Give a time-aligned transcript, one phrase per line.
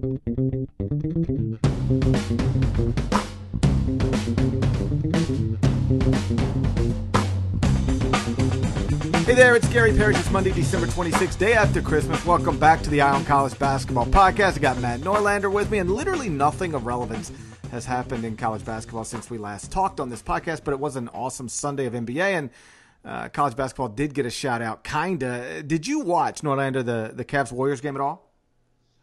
[0.00, 0.06] Hey
[9.34, 10.18] there, it's Gary Parrish.
[10.18, 12.24] It's Monday, December 26th, day after Christmas.
[12.24, 14.56] Welcome back to the on College Basketball Podcast.
[14.56, 17.30] I got Matt Norlander with me, and literally nothing of relevance
[17.70, 20.96] has happened in college basketball since we last talked on this podcast, but it was
[20.96, 22.48] an awesome Sunday of NBA, and
[23.04, 25.62] uh, college basketball did get a shout out, kinda.
[25.62, 28.29] Did you watch Norlander the the Cavs Warriors game at all?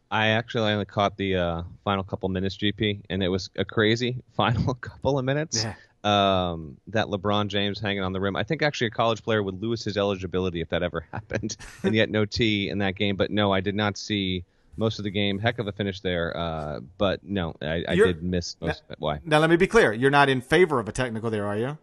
[0.09, 4.23] I actually only caught the uh, final couple minutes, GP, and it was a crazy
[4.33, 5.63] final couple of minutes.
[5.63, 5.73] Yeah.
[6.03, 8.35] Um, that LeBron James hanging on the rim.
[8.35, 11.93] I think actually a college player would lose his eligibility if that ever happened, and
[11.93, 13.17] yet no T in that game.
[13.17, 14.45] But no, I did not see
[14.77, 15.39] most of the game.
[15.39, 16.37] Heck of a finish there.
[16.37, 18.83] Uh, but no, I, I did miss most.
[18.89, 19.19] Now, why?
[19.25, 19.91] Now let me be clear.
[19.91, 21.77] You're not in favor of a technical there, are you?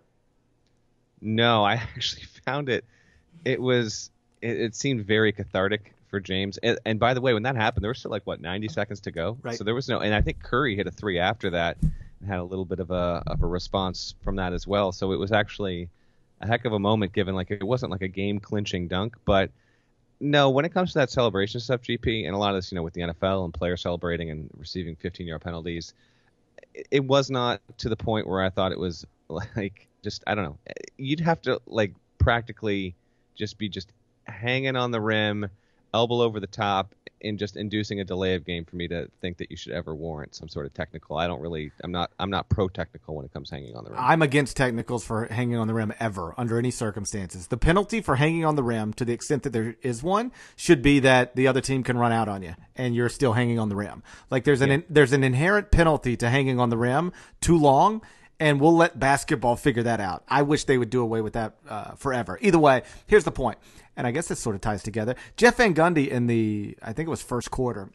[1.21, 2.85] No, I actually found it.
[3.45, 4.11] It was.
[4.41, 6.59] It, it seemed very cathartic for James.
[6.59, 9.01] And, and, by the way, when that happened, there was still like what 90 seconds
[9.01, 9.37] to go.
[9.43, 9.59] Right.
[9.59, 9.99] So there was no.
[9.99, 12.93] And I think Curry hit a three after that and had a little bit of
[12.93, 14.93] a of a response from that as well.
[14.93, 15.89] So it was actually
[16.41, 19.51] a heck of a moment, given like it wasn't like a game clinching dunk, but
[20.21, 22.77] no, when it comes to that celebration stuff, GP, and a lot of this, you
[22.77, 25.95] know, with the NFL and players celebrating and receiving 15 yard penalties,
[26.75, 30.37] it, it was not to the point where I thought it was like just I
[30.37, 30.59] don't know.
[30.97, 32.95] You'd have to like practically
[33.35, 33.91] just be just
[34.27, 35.49] hanging on the rim,
[35.95, 39.39] elbow over the top, in just inducing a delay of game for me to think
[39.39, 41.17] that you should ever warrant some sort of technical.
[41.17, 41.73] I don't really.
[41.83, 42.11] I'm not.
[42.19, 43.99] I'm not pro technical when it comes hanging on the rim.
[44.01, 47.47] I'm against technicals for hanging on the rim ever under any circumstances.
[47.47, 50.83] The penalty for hanging on the rim, to the extent that there is one, should
[50.83, 53.71] be that the other team can run out on you and you're still hanging on
[53.71, 54.03] the rim.
[54.31, 54.79] Like there's an yeah.
[54.91, 58.03] there's an inherent penalty to hanging on the rim too long
[58.41, 60.25] and we'll let basketball figure that out.
[60.29, 62.39] I wish they would do away with that uh, forever.
[62.43, 63.59] Either way, here's the point
[63.97, 65.15] and I guess this sort of ties together.
[65.37, 67.91] Jeff Van Gundy in the, I think it was first quarter,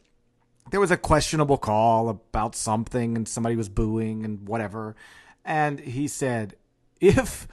[0.70, 4.94] there was a questionable call about something and somebody was booing and whatever.
[5.44, 6.56] And he said,
[7.00, 7.48] if,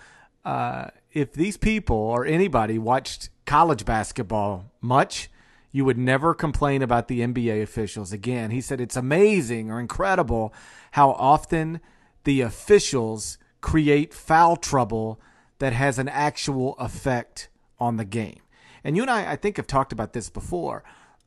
[0.46, 5.30] uh, if these people or anybody watched college basketball much,
[5.72, 8.52] you would never complain about the NBA officials again.
[8.52, 10.54] He said it's amazing or incredible
[10.92, 11.82] how often
[12.24, 15.20] the officials create foul trouble
[15.60, 18.42] that has an actual effect on the game.
[18.88, 20.82] And you and I, I think, have talked about this before.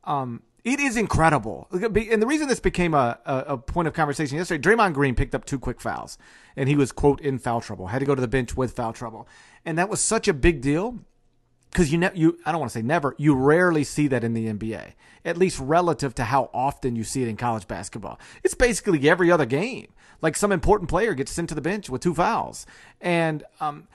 [0.04, 1.68] Um, it is incredible.
[1.70, 5.34] And the reason this became a, a, a, point of conversation yesterday, Draymond Green picked
[5.34, 6.16] up two quick fouls
[6.56, 8.94] and he was, quote, in foul trouble, had to go to the bench with foul
[8.94, 9.28] trouble.
[9.66, 11.00] And that was such a big deal
[11.70, 14.32] because you, ne- you, I don't want to say never, you rarely see that in
[14.32, 14.94] the NBA,
[15.26, 18.18] at least relative to how often you see it in college basketball.
[18.42, 19.88] It's basically every other game.
[20.22, 22.64] Like some important player gets sent to the bench with two fouls.
[23.02, 23.86] And, um,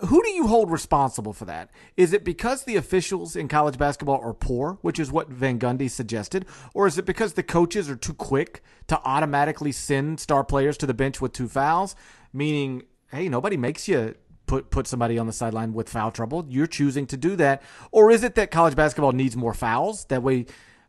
[0.00, 1.70] who do you hold responsible for that?
[1.96, 5.90] Is it because the officials in college basketball are poor, which is what Van Gundy
[5.90, 10.76] suggested, or is it because the coaches are too quick to automatically send star players
[10.78, 11.94] to the bench with two fouls,
[12.32, 14.14] meaning, hey, nobody makes you
[14.46, 16.44] put put somebody on the sideline with foul trouble.
[16.48, 20.04] You're choosing to do that, or is it that college basketball needs more fouls?
[20.06, 20.46] That way,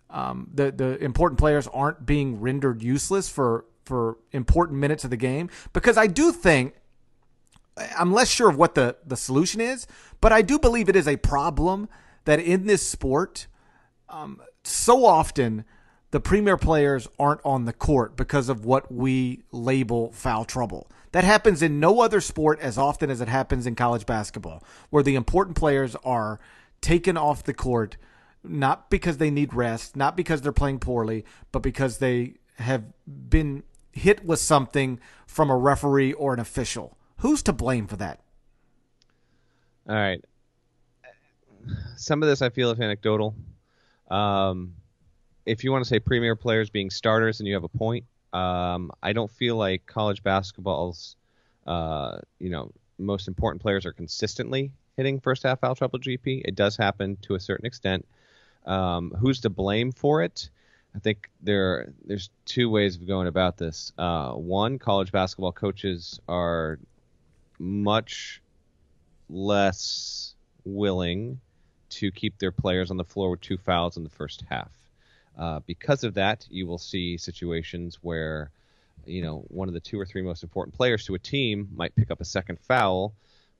[0.10, 5.18] um, the the important players aren't being rendered useless for for important minutes of the
[5.18, 5.50] game.
[5.74, 6.76] Because I do think
[7.78, 9.88] I'm less sure of what the, the solution is,
[10.22, 11.90] but I do believe it is a problem
[12.26, 13.48] that in this sport,
[14.10, 15.66] um, so often
[16.12, 20.90] the premier players aren't on the court because of what we label foul trouble.
[21.12, 25.04] That happens in no other sport as often as it happens in college basketball, where
[25.04, 26.40] the important players are
[26.82, 27.98] taken off the court
[28.44, 33.64] not because they need rest, not because they're playing poorly, but because they have been
[33.92, 36.98] hit with something from a referee or an official.
[37.24, 38.20] Who's to blame for that?
[39.88, 40.22] All right.
[41.96, 43.34] Some of this I feel is anecdotal.
[44.12, 44.74] Um,
[45.46, 48.04] if you want to say premier players being starters, and you have a point.
[48.34, 51.16] Um, I don't feel like college basketball's,
[51.66, 56.42] uh, you know, most important players are consistently hitting first half foul trouble GP.
[56.44, 58.06] It does happen to a certain extent.
[58.66, 60.50] Um, who's to blame for it?
[60.94, 63.94] I think there there's two ways of going about this.
[63.98, 66.80] Uh, one, college basketball coaches are
[67.64, 68.42] much
[69.30, 71.40] less willing
[71.90, 74.72] to keep their players on the floor with two fouls in the first half.
[75.38, 78.52] Uh, because of that, you will see situations where,
[79.06, 81.96] you know, one of the two or three most important players to a team might
[81.96, 83.14] pick up a second foul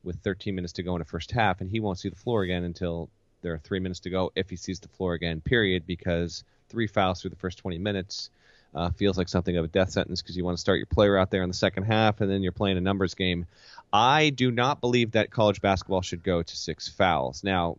[0.04, 2.44] with 13 minutes to go in the first half, and he won't see the floor
[2.44, 3.10] again until
[3.42, 6.88] there are three minutes to go if he sees the floor again, period, because three
[6.88, 8.30] fouls through the first 20 minutes
[8.76, 11.18] uh, feels like something of a death sentence because you want to start your player
[11.18, 13.46] out there in the second half, and then you're playing a numbers game.
[13.94, 17.44] I do not believe that college basketball should go to six fouls.
[17.44, 17.78] Now,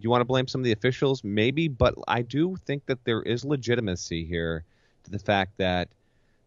[0.00, 1.24] you want to blame some of the officials?
[1.24, 4.64] Maybe, but I do think that there is legitimacy here
[5.02, 5.88] to the fact that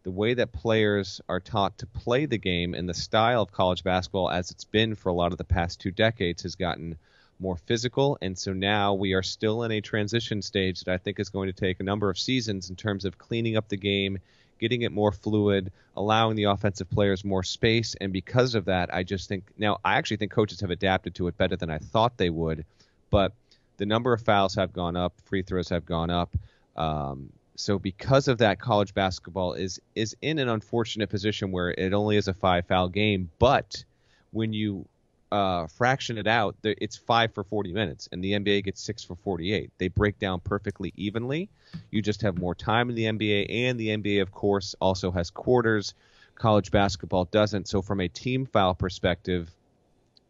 [0.03, 3.83] the way that players are taught to play the game and the style of college
[3.83, 6.97] basketball, as it's been for a lot of the past two decades, has gotten
[7.39, 8.17] more physical.
[8.21, 11.47] And so now we are still in a transition stage that I think is going
[11.47, 14.17] to take a number of seasons in terms of cleaning up the game,
[14.59, 17.95] getting it more fluid, allowing the offensive players more space.
[18.01, 21.27] And because of that, I just think now I actually think coaches have adapted to
[21.27, 22.65] it better than I thought they would.
[23.09, 23.33] But
[23.77, 26.35] the number of fouls have gone up, free throws have gone up.
[26.75, 31.93] Um, so because of that, college basketball is is in an unfortunate position where it
[31.93, 33.29] only is a five foul game.
[33.39, 33.83] But
[34.31, 34.87] when you
[35.31, 39.15] uh, fraction it out, it's five for 40 minutes, and the NBA gets six for
[39.15, 39.71] 48.
[39.77, 41.49] They break down perfectly evenly.
[41.91, 45.29] You just have more time in the NBA, and the NBA, of course, also has
[45.29, 45.93] quarters.
[46.35, 47.67] College basketball doesn't.
[47.67, 49.51] So, from a team foul perspective,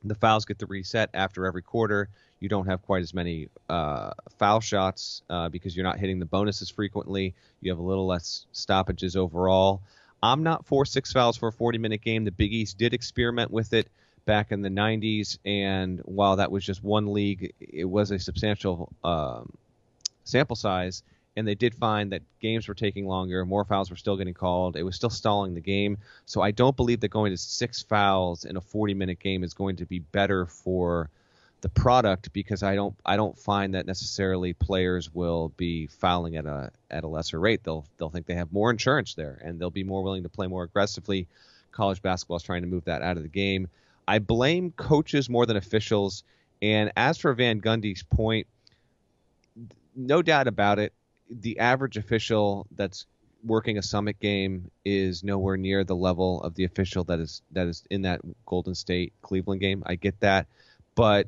[0.03, 2.09] the fouls get to reset after every quarter.
[2.39, 6.25] You don't have quite as many uh, foul shots uh, because you're not hitting the
[6.25, 7.35] bonuses frequently.
[7.61, 9.81] You have a little less stoppages overall.
[10.21, 12.25] I'm not for six fouls for a 40 minute game.
[12.25, 13.89] The Big East did experiment with it
[14.27, 18.89] back in the 90s, and while that was just one league, it was a substantial
[19.03, 19.51] um,
[20.25, 21.01] sample size.
[21.35, 24.75] And they did find that games were taking longer, more fouls were still getting called.
[24.75, 26.00] It was still stalling the game.
[26.25, 29.53] So I don't believe that going to six fouls in a 40 minute game is
[29.53, 31.09] going to be better for
[31.62, 36.45] the product because I don't I don't find that necessarily players will be fouling at
[36.45, 37.63] a at a lesser rate.
[37.63, 40.47] They'll they'll think they have more insurance there and they'll be more willing to play
[40.47, 41.27] more aggressively.
[41.71, 43.69] College basketball is trying to move that out of the game.
[44.07, 46.24] I blame coaches more than officials.
[46.62, 48.48] And as for Van Gundy's point,
[49.95, 50.94] no doubt about it,
[51.30, 53.06] the average official that's
[53.44, 57.68] working a summit game is nowhere near the level of the official that is that
[57.68, 59.83] is in that Golden State Cleveland game.
[59.86, 60.48] I get that,
[60.95, 61.27] but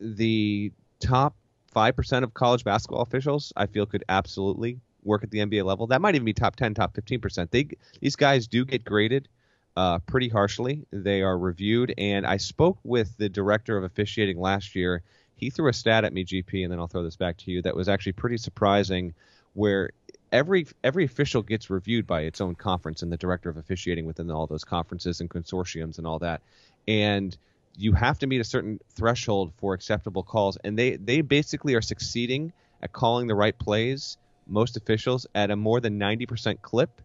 [0.00, 1.34] the top
[1.72, 5.86] five percent of college basketball officials, I feel, could absolutely work at the NBA level.
[5.86, 7.50] That might even be top ten, top fifteen percent.
[7.50, 7.68] They
[8.00, 9.28] these guys do get graded
[9.76, 10.86] uh, pretty harshly.
[10.90, 15.02] They are reviewed, and I spoke with the director of officiating last year.
[15.36, 17.62] He threw a stat at me, GP, and then I'll throw this back to you.
[17.62, 19.14] That was actually pretty surprising,
[19.54, 19.90] where
[20.32, 24.30] every every official gets reviewed by its own conference and the director of officiating within
[24.30, 26.40] all those conferences and consortiums and all that,
[26.86, 27.36] and
[27.76, 31.82] you have to meet a certain threshold for acceptable calls, and they they basically are
[31.82, 34.18] succeeding at calling the right plays.
[34.46, 37.00] Most officials at a more than 90% clip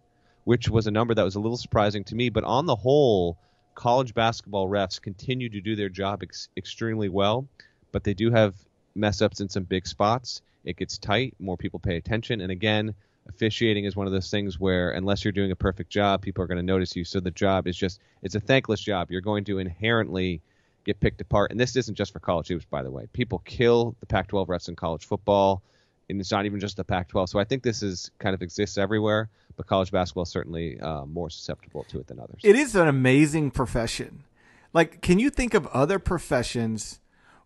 [0.50, 2.30] which was a number that was a little surprising to me.
[2.30, 3.38] But on the whole,
[3.76, 7.48] college basketball refs continue to do their job ex- extremely well,
[7.92, 8.56] but they do have
[8.96, 10.42] mess ups in some big spots.
[10.66, 12.96] It gets tight, more people pay attention, and again,
[13.28, 16.48] officiating is one of those things where unless you're doing a perfect job, people are
[16.48, 17.06] going to notice you.
[17.06, 19.12] So the job is just it's a thankless job.
[19.12, 20.42] You're going to inherently
[20.84, 23.06] get picked apart, and this isn't just for college hoops, by the way.
[23.14, 25.62] People kill the Pac-12 refs in college football
[26.10, 27.30] and it's not even just the Pac-12.
[27.30, 31.04] So I think this is kind of exists everywhere, but college basketball is certainly uh,
[31.04, 32.40] more susceptible to it than others.
[32.46, 34.24] It is an amazing profession.
[34.72, 37.02] Like, can you think of other professions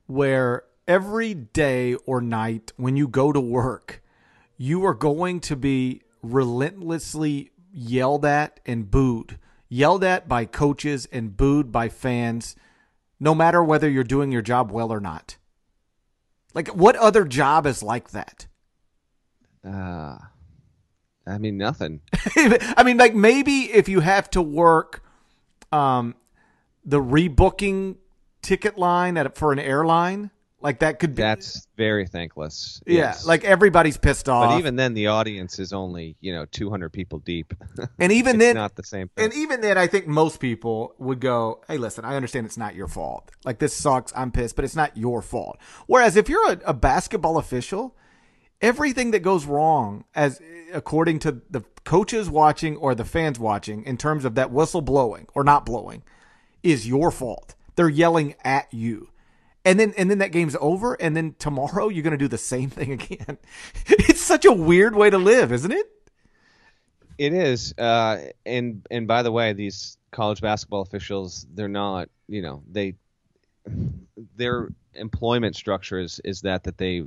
[0.06, 4.04] where every day or night when you go to work,
[4.58, 11.36] you are going to be relentlessly yelled at and booed, yelled at by coaches and
[11.36, 12.56] booed by fans,
[13.20, 15.38] no matter whether you're doing your job well or not?
[16.54, 18.46] Like, what other job is like that?
[19.68, 20.20] Uh,
[21.26, 22.02] I mean, nothing.
[22.36, 25.04] I mean, like maybe if you have to work
[25.72, 26.16] um,
[26.86, 27.98] the rebooking
[28.42, 30.32] ticket line at for an airline,
[30.64, 31.22] like that could be.
[31.22, 32.82] That's very thankless.
[32.86, 33.26] Yeah, yes.
[33.26, 34.52] like everybody's pissed off.
[34.52, 37.54] But even then, the audience is only you know 200 people deep.
[38.00, 39.10] And even then, not the same.
[39.10, 39.26] Thing.
[39.26, 42.76] And even then, I think most people would go, "Hey, listen, I understand it's not
[42.76, 43.30] your fault.
[43.44, 44.14] Like this sucks.
[44.16, 45.58] I'm pissed, but it's not your fault."
[45.88, 47.96] Whereas if you're a, a basketball official
[48.64, 50.42] everything that goes wrong as
[50.74, 55.28] according to the coaches watching or the fans watching in terms of that whistle blowing
[55.36, 56.02] or not blowing
[56.64, 57.56] is your fault.
[57.76, 59.10] They're yelling at you.
[59.66, 62.38] And then and then that game's over and then tomorrow you're going to do the
[62.38, 63.38] same thing again.
[63.86, 65.90] it's such a weird way to live, isn't it?
[67.18, 67.74] It is.
[67.78, 72.96] Uh, and and by the way, these college basketball officials, they're not, you know, they
[74.36, 77.04] their employment structure is, is that that they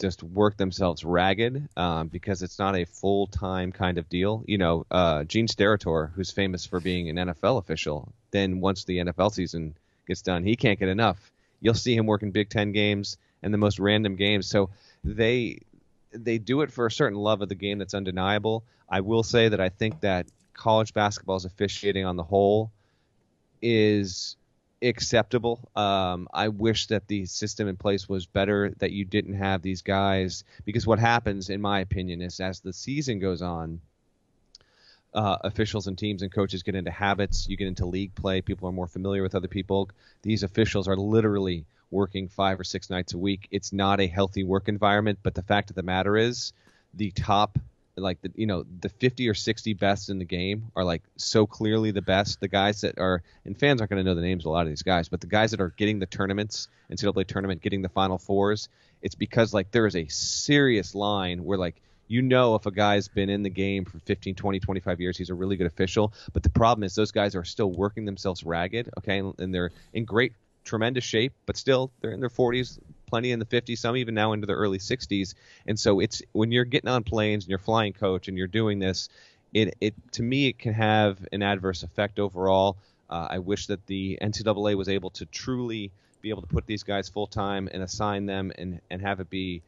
[0.00, 4.44] just work themselves ragged um, because it's not a full time kind of deal.
[4.46, 8.98] You know, uh, Gene Steratore, who's famous for being an NFL official, then once the
[8.98, 9.76] NFL season
[10.06, 11.30] gets done, he can't get enough.
[11.60, 14.48] You'll see him working Big Ten games and the most random games.
[14.48, 14.70] So
[15.04, 15.60] they
[16.12, 18.64] they do it for a certain love of the game that's undeniable.
[18.88, 22.70] I will say that I think that college basketball's officiating on the whole
[23.60, 24.36] is
[24.82, 25.60] acceptable.
[25.74, 29.82] Um, I wish that the system in place was better, that you didn't have these
[29.82, 33.80] guys, because what happens, in my opinion, is as the season goes on,
[35.14, 37.48] uh, officials and teams and coaches get into habits.
[37.48, 38.40] You get into league play.
[38.40, 39.90] People are more familiar with other people.
[40.22, 43.48] These officials are literally working five or six nights a week.
[43.50, 45.18] It's not a healthy work environment.
[45.22, 46.52] But the fact of the matter is,
[46.94, 47.58] the top
[48.00, 51.46] like the you know the 50 or 60 best in the game are like so
[51.46, 52.40] clearly the best.
[52.40, 54.62] The guys that are and fans aren't going to know the names of a lot
[54.62, 57.88] of these guys, but the guys that are getting the tournaments, NCAA tournament, getting the
[57.88, 58.68] Final Fours,
[59.02, 63.08] it's because like there is a serious line where like you know if a guy's
[63.08, 66.42] been in the game for 15 20 25 years he's a really good official but
[66.42, 70.32] the problem is those guys are still working themselves ragged okay and they're in great
[70.64, 74.32] tremendous shape but still they're in their 40s plenty in the 50s, some even now
[74.32, 75.34] into the early 60s.
[75.66, 78.78] And so it's when you're getting on planes and you're flying coach and you're doing
[78.78, 79.08] this,
[79.52, 82.76] it, it to me it can have an adverse effect overall.
[83.10, 86.82] Uh, I wish that the NCAA was able to truly be able to put these
[86.82, 89.62] guys full time and assign them and and have it be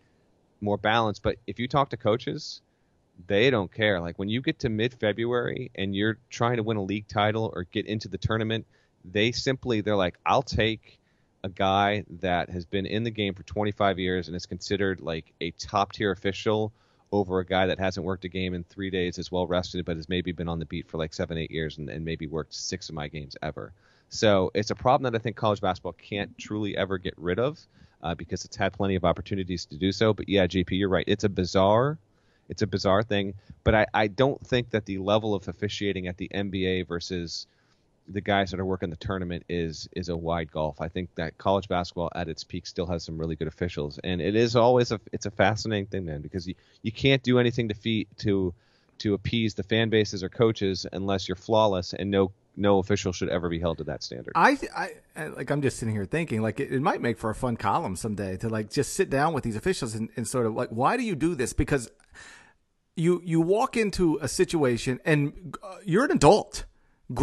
[0.60, 1.22] more balanced.
[1.22, 2.60] But if you talk to coaches,
[3.26, 4.00] they don't care.
[4.00, 7.50] Like when you get to mid February and you're trying to win a league title
[7.54, 8.66] or get into the tournament,
[9.04, 10.99] they simply they're like, I'll take
[11.42, 15.32] a guy that has been in the game for 25 years and is considered like
[15.40, 16.72] a top tier official
[17.12, 19.96] over a guy that hasn't worked a game in three days, is well rested, but
[19.96, 22.54] has maybe been on the beat for like seven, eight years and, and maybe worked
[22.54, 23.72] six of my games ever.
[24.10, 27.58] So it's a problem that I think college basketball can't truly ever get rid of
[28.02, 30.12] uh, because it's had plenty of opportunities to do so.
[30.12, 31.04] But yeah, GP, you're right.
[31.06, 31.98] It's a bizarre,
[32.48, 33.34] it's a bizarre thing.
[33.64, 37.46] But I, I don't think that the level of officiating at the NBA versus
[38.12, 40.80] the guys that are working the tournament is is a wide gulf.
[40.80, 44.20] I think that college basketball at its peak still has some really good officials, and
[44.20, 47.68] it is always a it's a fascinating thing, man, because you, you can't do anything
[47.68, 48.52] to feed to
[48.98, 53.28] to appease the fan bases or coaches unless you're flawless, and no no official should
[53.28, 54.32] ever be held to that standard.
[54.34, 54.58] I,
[55.16, 57.56] I like I'm just sitting here thinking like it, it, might make for a fun
[57.56, 60.68] column someday to like just sit down with these officials and, and sort of like
[60.70, 61.90] why do you do this because
[62.96, 66.64] you you walk into a situation and uh, you're an adult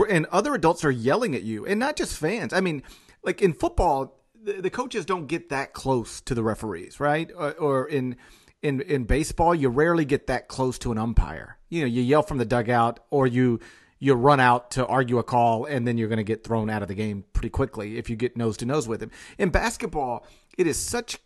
[0.09, 2.53] and other adults are yelling at you, and not just fans.
[2.53, 2.83] I mean,
[3.23, 7.31] like in football, the, the coaches don't get that close to the referees, right?
[7.35, 8.17] Or, or, in
[8.61, 11.57] in in baseball, you rarely get that close to an umpire.
[11.69, 13.59] You know, you yell from the dugout, or you
[13.99, 16.81] you run out to argue a call, and then you're going to get thrown out
[16.81, 19.11] of the game pretty quickly if you get nose to nose with him.
[19.37, 20.25] In basketball,
[20.57, 21.17] it is such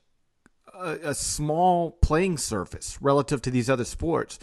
[0.73, 4.39] a, a small playing surface relative to these other sports,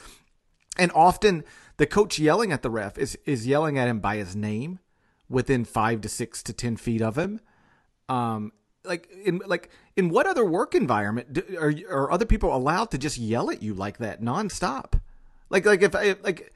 [0.77, 1.45] and often
[1.79, 4.81] the coach yelling at the ref is is yelling at him by his name
[5.29, 7.41] within five to six to ten feet of him.
[8.09, 8.53] Um,
[8.85, 12.99] like in like in what other work environment do, are are other people allowed to
[12.99, 15.01] just yell at you like that nonstop?
[15.51, 16.53] Like like if like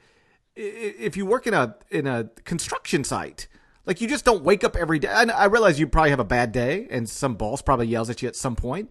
[0.55, 3.47] if you work in a in a construction site,
[3.85, 5.09] like you just don't wake up every day.
[5.09, 8.21] And I realize you probably have a bad day, and some boss probably yells at
[8.21, 8.89] you at some point.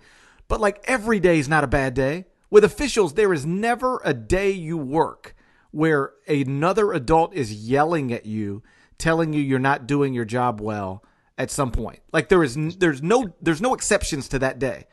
[0.48, 2.26] But like every day is not a bad day.
[2.50, 5.34] With officials, there is never a day you work
[5.72, 8.62] where another adult is yelling at you,
[8.98, 11.02] telling you you're not doing your job well
[11.36, 12.00] at some point.
[12.12, 14.86] Like there is there's no there's no exceptions to that day.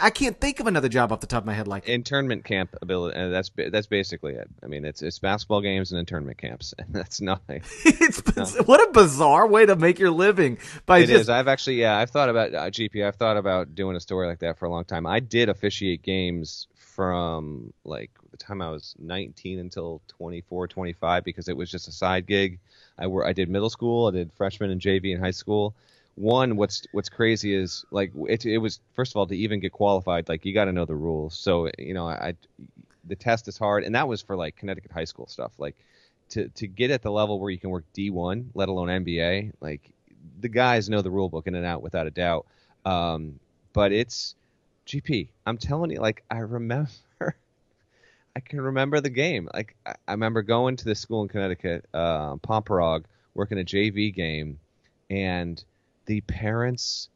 [0.00, 2.74] I can't think of another job off the top of my head like internment camp
[2.80, 3.18] ability.
[3.18, 4.48] And that's that's basically it.
[4.62, 7.62] I mean, it's it's basketball games and internment camps, and that's nothing.
[7.84, 8.62] it's no.
[8.64, 10.58] what a bizarre way to make your living.
[10.86, 11.22] By it just...
[11.22, 11.28] is.
[11.28, 13.06] I've actually yeah, I've thought about uh, GP.
[13.06, 15.06] I've thought about doing a story like that for a long time.
[15.06, 21.48] I did officiate games from like the time I was 19 until 24, 25 because
[21.48, 22.58] it was just a side gig.
[22.98, 25.74] I were I did middle school, I did freshman and JV in high school.
[26.16, 29.72] One, what's what's crazy is like it, it was first of all to even get
[29.72, 31.36] qualified, like you got to know the rules.
[31.36, 32.34] So you know, I
[33.06, 35.52] the test is hard, and that was for like Connecticut high school stuff.
[35.58, 35.76] Like
[36.30, 39.90] to to get at the level where you can work D1, let alone NBA, like
[40.40, 42.46] the guys know the rule book in and out without a doubt.
[42.84, 43.38] Um,
[43.72, 44.34] but it's
[44.86, 45.28] GP.
[45.46, 46.90] I'm telling you, like I remember,
[48.36, 49.48] I can remember the game.
[49.52, 53.04] Like I, I remember going to the school in Connecticut, uh, Pomperaug,
[53.34, 54.58] working a JV game,
[55.10, 55.62] and
[56.06, 57.08] the parents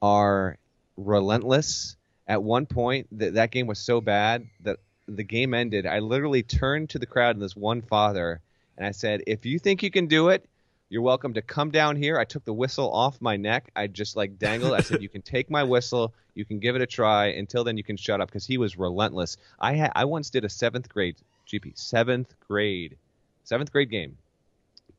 [0.00, 0.58] are
[0.96, 1.96] relentless.
[2.26, 5.86] At one point, that that game was so bad that the game ended.
[5.86, 8.40] I literally turned to the crowd and this one father,
[8.76, 10.48] and I said, "If you think you can do it,
[10.92, 12.18] you're welcome to come down here.
[12.18, 13.70] I took the whistle off my neck.
[13.74, 14.74] I just like dangled.
[14.74, 16.12] I said, you can take my whistle.
[16.34, 17.28] You can give it a try.
[17.28, 19.38] Until then, you can shut up because he was relentless.
[19.58, 21.16] I had I once did a seventh grade
[21.48, 22.98] GP seventh grade
[23.44, 24.18] seventh grade game,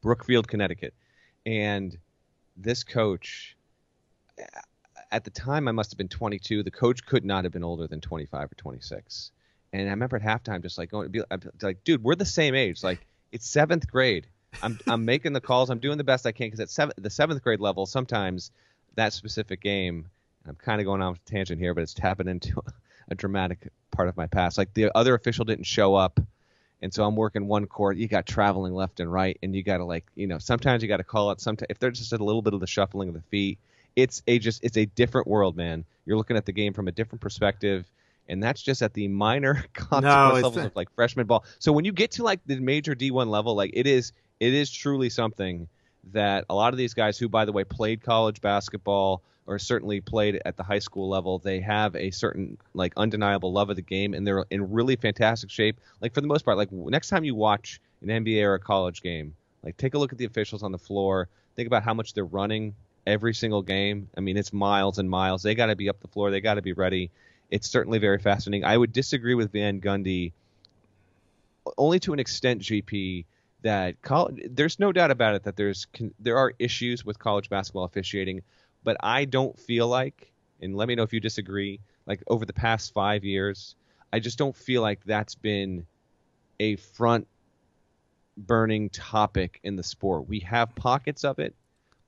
[0.01, 0.95] Brookfield, Connecticut,
[1.45, 1.95] and
[2.55, 3.55] this coach.
[5.11, 6.63] At the time, I must have been 22.
[6.63, 9.31] The coach could not have been older than 25 or 26.
[9.71, 11.23] And I remember at halftime, just like going, be
[11.61, 12.83] like, dude, we're the same age.
[12.83, 14.27] Like, it's seventh grade
[14.61, 15.69] I'm I'm making the calls.
[15.69, 18.51] I'm doing the best I can because at seven, the seventh grade level, sometimes
[18.95, 20.09] that specific game.
[20.45, 22.71] I'm kind of going on a tangent here, but it's tapping into a,
[23.09, 24.57] a dramatic part of my past.
[24.57, 26.19] Like the other official didn't show up,
[26.83, 27.97] and so I'm working one court.
[27.97, 30.89] You got traveling left and right, and you got to like, you know, sometimes you
[30.89, 31.39] got to call it.
[31.41, 33.57] Sometimes if there's just a little bit of the shuffling of the feet,
[33.95, 35.85] it's a just it's a different world, man.
[36.05, 37.89] You're looking at the game from a different perspective,
[38.27, 41.45] and that's just at the minor consequence No, levels the- of like freshman ball.
[41.59, 44.69] So when you get to like the major D1 level, like it is it is
[44.69, 45.67] truly something
[46.11, 49.99] that a lot of these guys who, by the way, played college basketball or certainly
[50.01, 53.81] played at the high school level, they have a certain like undeniable love of the
[53.81, 55.79] game, and they're in really fantastic shape.
[56.01, 59.01] Like for the most part, like next time you watch an NBA or a college
[59.01, 61.27] game, like take a look at the officials on the floor.
[61.55, 62.73] Think about how much they're running
[63.05, 64.09] every single game.
[64.17, 65.43] I mean, it's miles and miles.
[65.43, 66.31] They got to be up the floor.
[66.31, 67.11] They got to be ready.
[67.51, 68.65] It's certainly very fascinating.
[68.65, 70.31] I would disagree with Van Gundy
[71.77, 73.25] only to an extent, GP,
[73.61, 75.87] that college, there's no doubt about it that there's
[76.19, 78.41] there are issues with college basketball officiating,
[78.83, 81.79] but I don't feel like, and let me know if you disagree.
[82.05, 83.75] Like over the past five years,
[84.11, 85.85] I just don't feel like that's been
[86.59, 87.27] a front
[88.37, 90.27] burning topic in the sport.
[90.27, 91.53] We have pockets of it,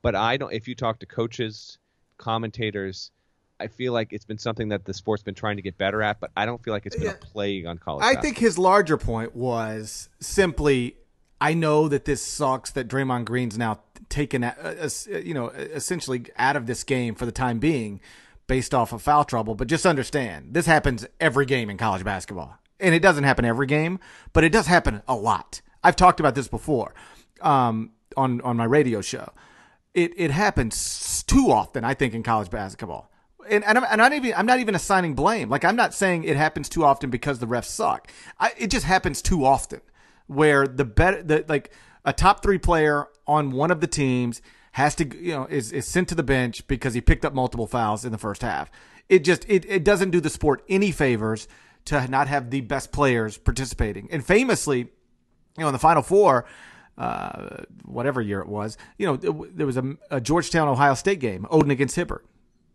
[0.02, 0.52] but I don't.
[0.54, 1.78] If you talk to coaches,
[2.18, 3.12] commentators.
[3.58, 6.20] I feel like it's been something that the sport's been trying to get better at,
[6.20, 7.12] but I don't feel like it's been Yeah.
[7.12, 8.04] a plague on college.
[8.04, 8.22] I basketball.
[8.24, 10.98] think his larger point was simply,
[11.40, 14.52] I know that this sucks that Draymond Green's now taken,
[15.08, 18.02] you know, essentially out of this game for the time being,
[18.48, 19.56] based off of foul trouble.
[19.56, 23.68] But just understand, this happens every game in college basketball, and it doesn't happen every
[23.68, 24.00] game,
[24.34, 25.62] but it does happen a lot.
[25.84, 26.94] I've talked about this before
[27.42, 29.32] um, on on my radio show.
[29.94, 33.10] It it happens too often, I think, in college basketball
[33.50, 35.50] and, and, I'm, and I'm not even I'm not even assigning blame.
[35.50, 38.12] Like I'm not saying it happens too often because the refs suck.
[38.40, 39.82] I, it just happens too often
[40.28, 41.72] where the better the like
[42.06, 44.42] a top three player on one of the teams
[44.74, 47.68] has to you know is, is sent to the bench because he picked up multiple
[47.68, 48.70] fouls in the first half.
[49.10, 51.48] It just it, it doesn't do the sport any favors
[51.86, 54.08] to not have the best players participating.
[54.12, 54.90] And famously, you
[55.60, 56.46] know, in the Final Four,
[56.98, 61.46] uh, whatever year it was, you know, there was a, a Georgetown Ohio State game,
[61.52, 62.26] Oden against Hibbert,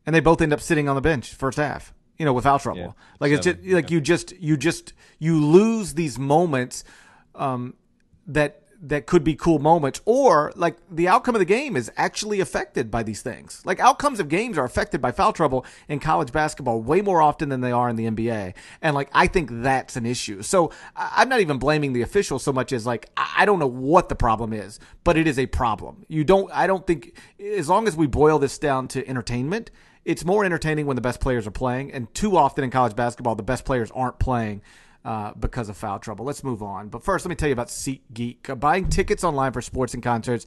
[0.06, 1.92] and they both end up sitting on the bench first half.
[2.18, 2.80] You know, without trouble.
[2.80, 6.84] Yeah, like it's just seven, like you just you just you lose these moments
[7.34, 7.74] um,
[8.26, 12.40] that that could be cool moments, or like the outcome of the game is actually
[12.40, 13.62] affected by these things.
[13.64, 17.50] Like outcomes of games are affected by foul trouble in college basketball way more often
[17.50, 20.42] than they are in the NBA, and like I think that's an issue.
[20.42, 24.08] So I'm not even blaming the officials so much as like I don't know what
[24.08, 26.04] the problem is, but it is a problem.
[26.08, 26.50] You don't.
[26.52, 29.70] I don't think as long as we boil this down to entertainment.
[30.02, 33.34] It's more entertaining when the best players are playing, and too often in college basketball,
[33.34, 34.62] the best players aren't playing
[35.04, 36.24] uh, because of foul trouble.
[36.24, 36.88] Let's move on.
[36.88, 38.50] But first, let me tell you about SeatGeek.
[38.50, 40.46] Uh, buying tickets online for sports and concerts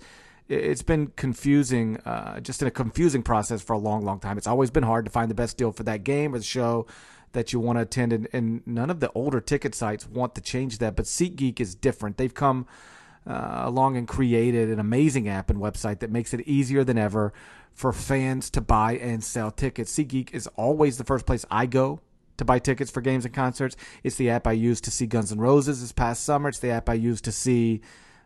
[0.49, 4.37] it's been confusing, uh, just in a confusing process for a long, long time.
[4.37, 6.85] It's always been hard to find the best deal for that game or the show
[7.31, 10.41] that you want to attend, and, and none of the older ticket sites want to
[10.41, 10.95] change that.
[10.95, 12.17] But SeatGeek is different.
[12.17, 12.67] They've come
[13.25, 17.33] uh, along and created an amazing app and website that makes it easier than ever
[17.73, 19.97] for fans to buy and sell tickets.
[19.97, 22.01] SeatGeek is always the first place I go
[22.37, 23.75] to buy tickets for games and concerts.
[24.03, 26.49] It's the app I used to see Guns N' Roses this past summer.
[26.49, 27.81] It's the app I used to see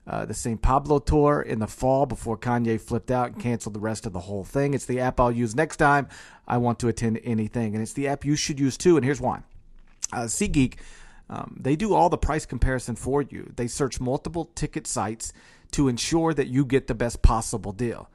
[0.07, 0.61] uh, the St.
[0.61, 4.21] Pablo tour in the fall before Kanye flipped out and canceled the rest of the
[4.21, 4.73] whole thing.
[4.73, 6.07] It's the app I'll use next time
[6.47, 7.73] I want to attend anything.
[7.73, 8.95] And it's the app you should use too.
[8.95, 9.41] And here's why.
[10.13, 10.75] Uh, SeatGeek,
[11.29, 13.51] um, they do all the price comparison for you.
[13.57, 15.33] They search multiple ticket sites
[15.71, 18.09] to ensure that you get the best possible deal.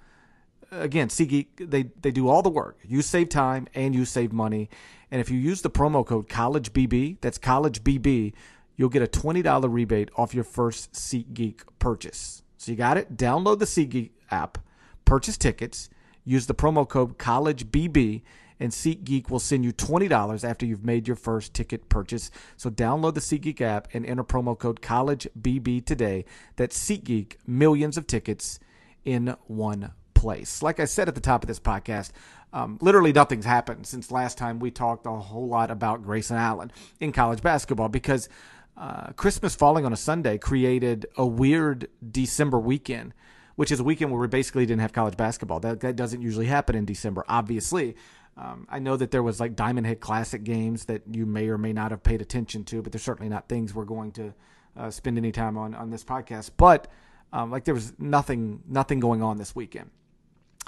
[0.72, 2.78] Again, SeatGeek, they, they do all the work.
[2.82, 4.70] You save time and you save money.
[5.10, 8.32] And if you use the promo code CollegeBB, that's CollegeBB,
[8.76, 12.42] you'll get a $20 rebate off your first SeatGeek purchase.
[12.56, 13.18] So you got it?
[13.18, 14.58] Download the SeatGeek app,
[15.04, 15.90] purchase tickets,
[16.24, 18.22] use the promo code CollegeBB,
[18.58, 22.30] and SeatGeek will send you $20 after you've made your first ticket purchase.
[22.56, 26.24] So download the SeatGeek app and enter promo code CollegeBB today.
[26.56, 28.58] That's SeatGeek, millions of tickets
[29.04, 30.62] in one place.
[30.62, 32.12] Like I said at the top of this podcast,
[32.52, 36.70] um, literally nothing's happened since last time we talked a whole lot about Grayson Allen
[37.00, 38.28] in college basketball because
[38.76, 43.14] uh, Christmas falling on a Sunday created a weird December weekend,
[43.56, 45.58] which is a weekend where we basically didn't have college basketball.
[45.58, 47.96] That, that doesn't usually happen in December, obviously.
[48.36, 51.58] Um, I know that there was like Diamond Head Classic games that you may or
[51.58, 54.32] may not have paid attention to, but they're certainly not things we're going to
[54.76, 56.50] uh, spend any time on on this podcast.
[56.56, 56.86] But
[57.32, 59.90] um, like there was nothing nothing going on this weekend.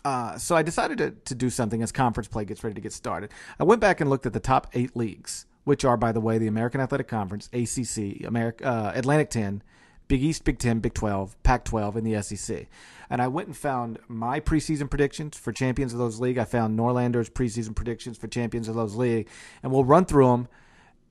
[0.05, 2.93] Uh, so I decided to, to do something as conference play gets ready to get
[2.93, 3.31] started.
[3.59, 6.37] I went back and looked at the top eight leagues, which are, by the way,
[6.39, 9.63] the American Athletic Conference, ACC, America, uh, Atlantic 10,
[10.07, 12.67] Big East, Big 10, Big 12, Pac 12, and the SEC.
[13.09, 16.37] And I went and found my preseason predictions for champions of those league.
[16.37, 19.29] I found Norlander's preseason predictions for champions of those league.
[19.63, 20.49] And we'll run through them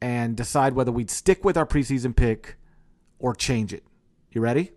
[0.01, 2.57] and decide whether we'd stick with our preseason pick
[3.19, 3.83] or change it.
[4.31, 4.71] You ready?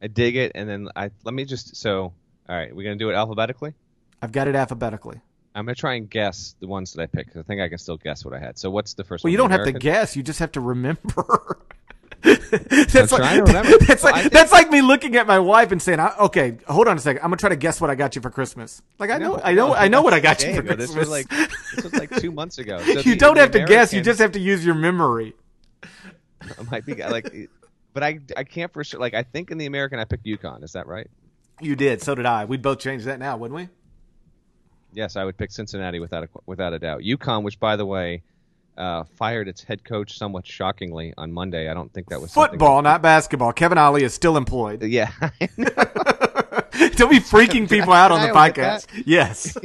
[0.00, 2.14] I dig it, and then I let me just so.
[2.50, 3.74] All right, we're gonna do it alphabetically.
[4.20, 5.20] I've got it alphabetically.
[5.54, 7.36] I'm gonna try and guess the ones that I picked.
[7.36, 8.58] I think I can still guess what I had.
[8.58, 9.32] So what's the first Well, one?
[9.32, 10.16] you don't have to guess.
[10.16, 11.58] You just have to remember.
[12.22, 13.78] that's like, remember.
[13.86, 16.86] That's Well, like think- that's like me looking at my wife and saying, "Okay, hold
[16.88, 17.22] on a second.
[17.22, 19.40] I'm gonna try to guess what I got you for Christmas." Like I know, No,
[19.42, 20.62] I know, no, I know what I got day you for.
[20.74, 20.88] Christmas.
[20.88, 22.78] This was like this was like two months ago.
[22.84, 23.92] So you the- don't the have to guess.
[23.94, 25.34] You just have to use your memory.
[25.82, 27.48] I might be like,
[27.94, 29.00] but I I can't for sure.
[29.00, 30.62] Like I think in the American I picked UConn.
[30.62, 31.08] Is that right?
[31.60, 32.02] You did.
[32.02, 32.44] So did I.
[32.44, 33.68] We'd both change that now, wouldn't we?
[34.92, 37.02] Yes, I would pick Cincinnati without a without a doubt.
[37.02, 38.22] UConn, which by the way.
[38.78, 41.68] Uh, fired its head coach somewhat shockingly on Monday.
[41.68, 43.52] I don't think that was Football, not basketball.
[43.52, 44.82] Kevin Ollie is still employed.
[44.82, 45.10] Yeah,
[46.96, 49.02] Don't be freaking people out on the Can I omit podcast.
[49.04, 49.56] Yes.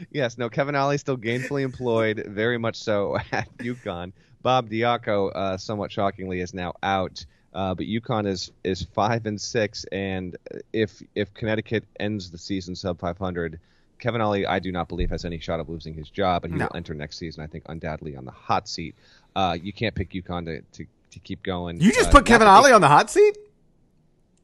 [0.10, 4.12] yes, no, Kevin Ollie still gainfully employed, very much so at UConn.
[4.42, 7.24] Bob Diaco, uh, somewhat shockingly, is now out.
[7.56, 10.36] Uh, but UConn is is five and six, and
[10.74, 13.58] if if Connecticut ends the season sub 500,
[13.98, 16.58] Kevin Ollie, I do not believe has any shot of losing his job, and he
[16.58, 16.66] No.
[16.66, 18.94] will enter next season, I think, undoubtedly on the hot seat.
[19.34, 21.80] Uh, you can't pick UConn to, to, to keep going.
[21.80, 23.38] You just Uh, put Kevin Ollie on the hot seat?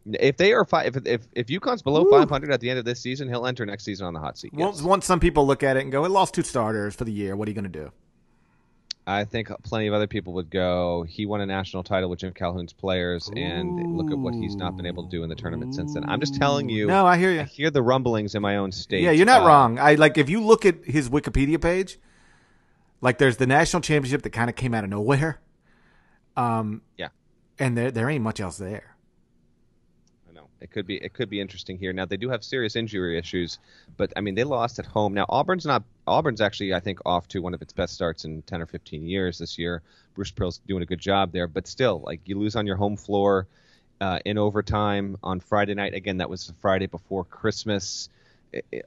[0.07, 2.11] If they are five, if if if UConn's below Woo.
[2.11, 4.53] 500 at the end of this season, he'll enter next season on the hot seat.
[4.55, 7.13] Once, once some people look at it and go, it lost two starters for the
[7.13, 7.37] year.
[7.37, 7.93] What are you going to do?
[9.07, 11.03] I think plenty of other people would go.
[11.09, 14.77] He won a national title with Jim Calhoun's players, and look at what he's not
[14.77, 16.05] been able to do in the tournament since then.
[16.07, 16.87] I'm just telling you.
[16.87, 17.41] No, I hear you.
[17.41, 19.03] I hear the rumblings in my own state.
[19.03, 19.79] Yeah, you're not Uh, wrong.
[19.81, 21.99] I like if you look at his Wikipedia page,
[23.01, 25.41] like there's the national championship that kind of came out of nowhere.
[26.37, 27.09] Um, Yeah.
[27.59, 28.95] and there there ain't much else there.
[30.31, 31.93] I know it could be it could be interesting here.
[31.93, 33.59] Now they do have serious injury issues,
[33.97, 35.13] but I mean they lost at home.
[35.13, 38.43] Now Auburn's not Auburn's actually I think off to one of its best starts in
[38.43, 39.83] 10 or 15 years this year.
[40.15, 42.97] Bruce Pearl's doing a good job there, but still like you lose on your home
[42.97, 43.47] floor
[44.01, 45.95] uh, in overtime on Friday night.
[45.95, 48.09] Again, that was the Friday before Christmas.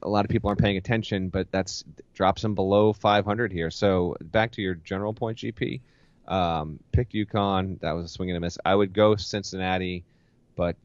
[0.03, 3.71] A lot of people aren't paying attention, but that's drops them below 500 here.
[3.71, 5.81] So back to your general point, GP.
[6.27, 7.79] Um, picked UConn.
[7.79, 8.57] That was a swing and a miss.
[8.65, 10.03] I would go Cincinnati,
[10.55, 10.75] but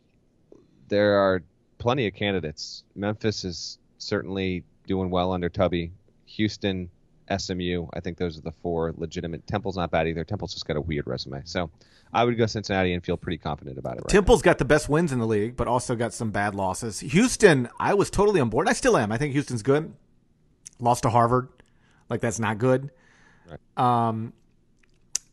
[0.88, 1.42] there are
[1.78, 2.84] plenty of candidates.
[2.94, 5.92] Memphis is certainly doing well under Tubby.
[6.30, 6.90] Houston,
[7.36, 7.86] SMU.
[7.92, 9.46] I think those are the four legitimate.
[9.46, 10.24] Temple's not bad either.
[10.24, 11.42] Temple's just got a weird resume.
[11.44, 11.70] So
[12.12, 14.00] I would go Cincinnati and feel pretty confident about it.
[14.00, 17.00] Right Temple's got the best wins in the league, but also got some bad losses.
[17.00, 18.68] Houston, I was totally on board.
[18.68, 19.12] I still am.
[19.12, 19.94] I think Houston's good.
[20.78, 21.48] Lost to Harvard,
[22.08, 22.90] like that's not good.
[23.76, 24.32] Um,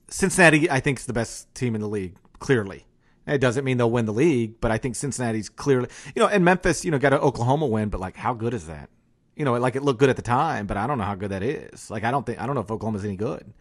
[0.10, 2.18] Cincinnati, I think, is the best team in the league.
[2.40, 2.86] Clearly,
[3.26, 6.44] it doesn't mean they'll win the league, but I think Cincinnati's clearly, you know, and
[6.44, 8.90] Memphis, you know, got an Oklahoma win, but like, how good is that?
[9.38, 11.30] You know, like it looked good at the time, but I don't know how good
[11.32, 11.89] that is.
[11.91, 13.54] Like, I don't think I don't know if Oklahoma's any good.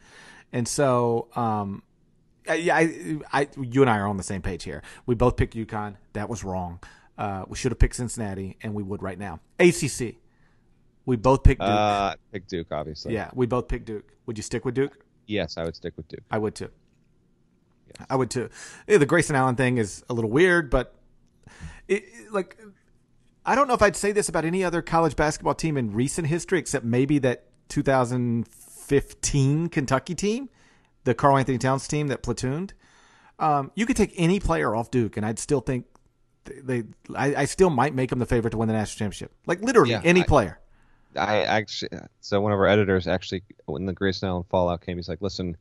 [0.52, 1.82] And so, um,
[2.48, 4.82] I- yeah, I, I, you and I are on the same page here.
[5.04, 5.96] We both picked UConn.
[6.14, 6.80] That was wrong.
[7.18, 9.40] Uh, we should have picked Cincinnati, and we would right now.
[9.58, 10.14] ACC.
[11.04, 11.68] We both picked Duke.
[11.70, 13.14] Uh, pick Duke, obviously.
[13.14, 14.10] yeah, we both picked Duke.
[14.26, 14.98] Would you stick with Duke?
[15.26, 16.22] Yes, I would stick with Duke.
[16.30, 16.70] I would too.
[18.10, 18.48] I would too.
[18.86, 20.94] Yeah, the Grayson Allen thing is a little weird, but
[21.88, 22.58] it- like
[23.46, 26.26] I don't know if I'd say this about any other college basketball team in recent
[26.26, 30.48] history, except maybe that 2015 Kentucky team,
[31.04, 32.72] the Karl-Anthony Towns team that platooned.
[33.38, 35.87] Um, you could take any player off Duke, and I'd still think
[36.44, 36.85] they.
[37.14, 39.32] I, I still might make them the favorite to win the national championship.
[39.46, 40.59] Like literally Yeah, any I- player.
[41.18, 41.88] I actually,
[42.20, 45.56] so one of our editors actually, when the Grayson Allen fallout came, he's like, "Listen,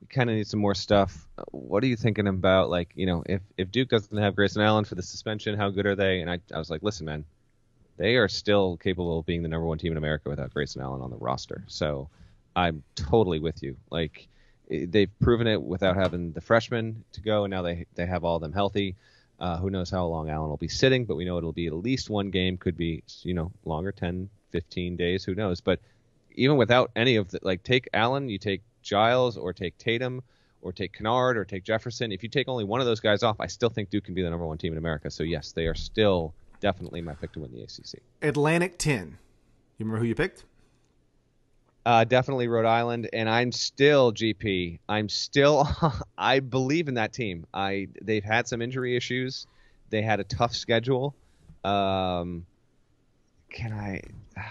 [0.00, 1.26] we kind of need some more stuff.
[1.50, 2.70] What are you thinking about?
[2.70, 5.86] Like, you know, if if Duke doesn't have Grayson Allen for the suspension, how good
[5.86, 7.24] are they?" And I, I was like, "Listen, man,
[7.96, 11.02] they are still capable of being the number one team in America without Grayson Allen
[11.02, 11.64] on the roster.
[11.66, 12.08] So
[12.56, 13.76] I'm totally with you.
[13.90, 14.28] Like,
[14.68, 18.36] they've proven it without having the freshmen to go, and now they they have all
[18.36, 18.96] of them healthy."
[19.38, 21.72] Uh, who knows how long Allen will be sitting, but we know it'll be at
[21.72, 25.62] least one game, could be, you know, longer, 10, 15 days, who knows.
[25.62, 25.80] But
[26.34, 30.22] even without any of the, like, take Allen, you take Giles, or take Tatum,
[30.62, 32.12] or take Kennard, or take Jefferson.
[32.12, 34.22] If you take only one of those guys off, I still think Duke can be
[34.22, 35.10] the number one team in America.
[35.10, 38.00] So, yes, they are still definitely my pick to win the ACC.
[38.22, 39.18] Atlantic 10.
[39.78, 40.44] You remember who you picked?
[41.86, 44.80] Uh, definitely Rhode Island, and I'm still GP.
[44.88, 45.66] I'm still.
[46.18, 47.46] I believe in that team.
[47.54, 49.46] I they've had some injury issues.
[49.88, 51.14] They had a tough schedule.
[51.64, 52.44] Um,
[53.50, 54.02] can I?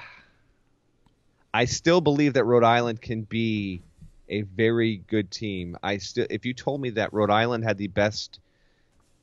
[1.54, 3.82] I still believe that Rhode Island can be
[4.30, 5.78] a very good team.
[5.82, 8.40] I still, if you told me that Rhode Island had the best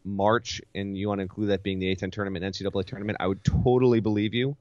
[0.04, 3.42] March, and you want to include that being the A10 tournament, NCAA tournament, I would
[3.44, 4.56] totally believe you.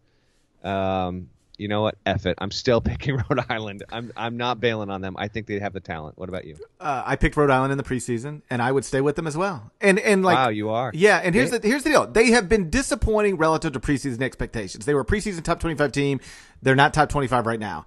[0.63, 1.95] Um, you know what?
[2.05, 2.37] F it.
[2.39, 3.83] I'm still picking Rhode Island.
[3.91, 5.15] I'm I'm not bailing on them.
[5.17, 6.17] I think they have the talent.
[6.17, 6.57] What about you?
[6.79, 9.37] Uh, I picked Rhode Island in the preseason, and I would stay with them as
[9.37, 9.71] well.
[9.79, 10.91] And and like wow, you are.
[10.93, 12.07] Yeah, and here's the here's the deal.
[12.07, 14.85] They have been disappointing relative to preseason expectations.
[14.85, 16.19] They were a preseason top 25 team.
[16.61, 17.85] They're not top 25 right now.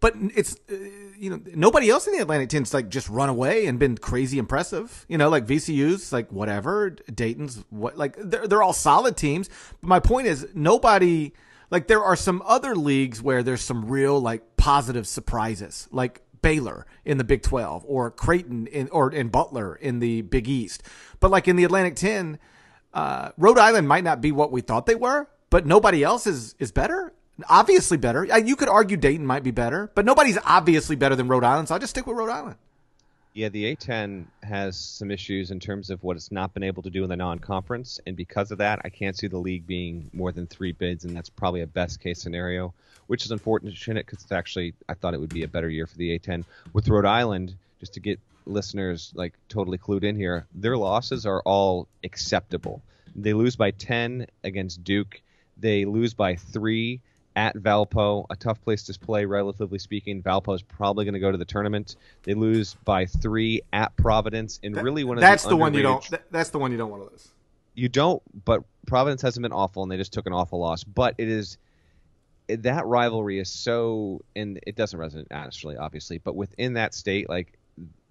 [0.00, 0.74] But it's uh,
[1.18, 4.38] you know nobody else in the Atlantic 10's like just run away and been crazy
[4.38, 5.04] impressive.
[5.08, 9.50] You know, like VCU's like whatever, Dayton's what like they're they're all solid teams.
[9.80, 11.32] But my point is nobody
[11.70, 16.86] like there are some other leagues where there's some real like positive surprises, like Baylor
[17.04, 20.82] in the Big 12 or Creighton in or in Butler in the Big East.
[21.20, 22.38] But like in the Atlantic 10,
[22.92, 26.54] uh, Rhode Island might not be what we thought they were, but nobody else is
[26.58, 27.12] is better.
[27.48, 28.30] Obviously better.
[28.30, 31.68] Uh, you could argue Dayton might be better, but nobody's obviously better than Rhode Island,
[31.68, 32.56] so I just stick with Rhode Island.
[33.32, 36.90] Yeah, the A10 has some issues in terms of what it's not been able to
[36.90, 40.32] do in the non-conference, and because of that, I can't see the league being more
[40.32, 42.74] than three bids, and that's probably a best-case scenario,
[43.06, 45.96] which is unfortunate because it's actually I thought it would be a better year for
[45.96, 47.54] the A10 with Rhode Island.
[47.78, 52.82] Just to get listeners like totally clued in here, their losses are all acceptable.
[53.14, 55.22] They lose by 10 against Duke.
[55.56, 57.00] They lose by three
[57.36, 60.22] at Valpo, a tough place to play, relatively speaking.
[60.22, 61.96] Valpo is probably going to go to the tournament.
[62.24, 65.74] They lose by three at Providence, and That- really one of that's the, the one
[65.74, 66.08] you don't.
[66.10, 67.28] that- that's the one you don't want to lose.
[67.74, 70.82] You don't, but Providence hasn't been awful, and they just took an awful loss.
[70.84, 71.56] But it is
[72.48, 77.52] that rivalry is so, and it doesn't resonate nationally, obviously, but within that state, like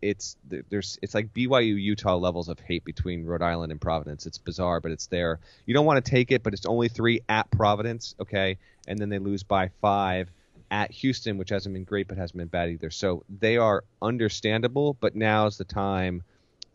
[0.02, 0.38] it's
[0.70, 4.26] there's it's like BYU Utah levels of hate between Rhode Island and Providence.
[4.26, 5.40] It's bizarre, but it's there.
[5.66, 8.58] You don't want to take it, but it's only three at Providence, okay,
[8.90, 10.30] and then they lose by five
[10.72, 12.90] at Houston, which hasn't been great, but hasn't been bad either.
[12.90, 16.24] So they are understandable, but now's the time.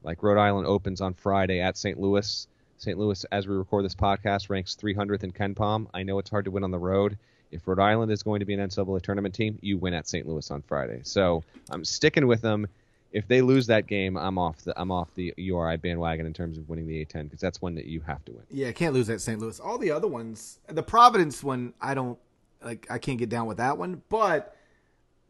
[0.03, 2.01] Like Rhode Island opens on Friday at St.
[2.01, 2.47] Louis.
[2.79, 2.99] St.
[2.99, 5.89] Louis, as we record this podcast, ranks 300th in KenPom.
[5.95, 7.19] I know it's hard to win on the road.
[7.51, 10.27] If Rhode Island is going to be an NCAA tournament team, you win at St.
[10.27, 11.01] Louis on Friday.
[11.05, 12.67] So I'm sticking with them.
[13.15, 16.59] If they lose that game, I'm off the I'm off the URI bandwagon in terms
[16.59, 18.43] of winning the A10 because that's one that you have to win.
[18.51, 19.39] Yeah, can't lose that St.
[19.39, 19.61] Louis.
[19.61, 22.19] All the other ones, the Providence one, I don't
[22.61, 22.89] like.
[22.91, 24.03] I can't get down with that one.
[24.09, 24.57] But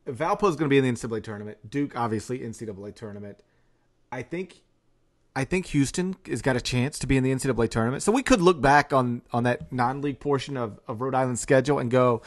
[0.06, 1.58] Valpo's going to be in the NCAA tournament.
[1.70, 3.38] Duke, obviously, NCAA tournament.
[4.10, 4.62] I think,
[5.36, 8.02] I think Houston has got a chance to be in the NCAA tournament.
[8.02, 11.78] So we could look back on on that non-league portion of of Rhode Island's schedule
[11.78, 12.22] and go,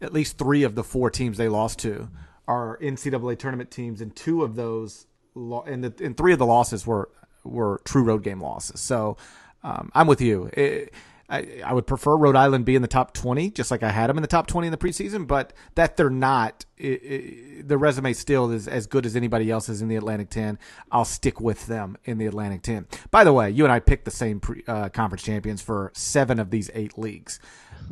[0.00, 2.08] at least three of the four teams they lost to
[2.52, 6.86] are NCAA tournament teams, and two of those, and the and three of the losses
[6.86, 7.08] were
[7.44, 8.80] were true road game losses.
[8.80, 9.16] So
[9.62, 10.50] um, I'm with you.
[10.52, 10.92] It,
[11.32, 14.10] I, I would prefer Rhode Island be in the top 20, just like I had
[14.10, 17.78] them in the top 20 in the preseason, but that they're not, it, it, the
[17.78, 20.58] resume still is as good as anybody else's in the Atlantic 10.
[20.90, 22.86] I'll stick with them in the Atlantic 10.
[23.10, 26.38] By the way, you and I picked the same pre, uh, conference champions for seven
[26.38, 27.40] of these eight leagues.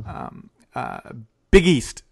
[0.07, 1.01] Um, uh,
[1.51, 2.03] Big East,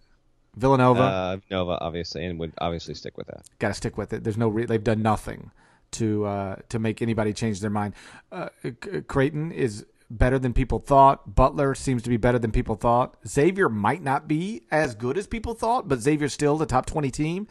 [0.59, 1.03] Villanova.
[1.03, 3.42] Uh, Nova, obviously, and would obviously stick with that.
[3.59, 4.25] got to stick with it.
[4.25, 5.51] There's no re- they've done nothing
[5.92, 7.94] to uh, to make anybody change their mind.
[8.31, 8.49] Uh,
[9.07, 11.35] Creighton is better than people thought.
[11.35, 13.16] Butler seems to be better than people thought.
[13.27, 17.11] Xavier might not be as good as people thought, but Xavier's still the top 20
[17.11, 17.47] team.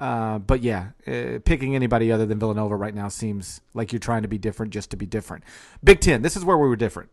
[0.00, 4.22] Uh, but yeah, uh, picking anybody other than Villanova right now seems like you're trying
[4.22, 5.44] to be different just to be different.
[5.82, 7.10] Big Ten, this is where we were different.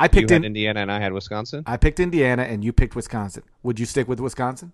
[0.00, 1.62] I You picked had in, Indiana, and I had Wisconsin.
[1.66, 3.42] I picked Indiana, and you picked Wisconsin.
[3.62, 4.72] Would you stick with Wisconsin?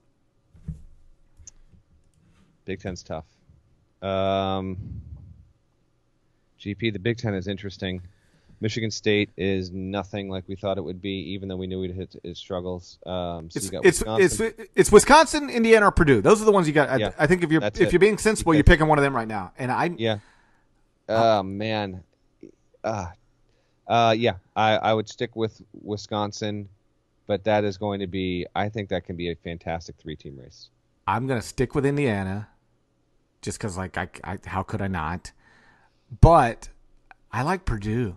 [2.65, 3.25] Big Ten's tough.
[4.03, 4.77] Um,
[6.61, 8.03] GP, the Big Ten is interesting.
[8.61, 11.91] Michigan State is nothing like we thought it would be, even though we knew we'd
[11.95, 12.99] hit its struggles.
[13.05, 14.47] Um, so It's it's, Wisconsin.
[14.59, 16.23] it's it's Wisconsin, Indiana, or Purdue.
[16.23, 16.89] Those are the ones you got.
[16.89, 17.93] I, Yeah, I think if you're if it.
[17.93, 19.53] you're being sensible, you're picking one of them right now.
[19.59, 20.19] And I yeah.
[21.09, 22.03] Oh man.
[22.83, 23.07] Uh,
[23.89, 26.69] uh, yeah, I, I would stick with Wisconsin,
[27.27, 28.47] but that is going to be.
[28.55, 30.69] I think that can be a fantastic three-team race.
[31.07, 32.49] I'm gonna stick with Indiana,
[33.43, 35.31] just because like I, I how could I not?
[36.21, 36.69] But
[37.33, 38.17] I like Purdue.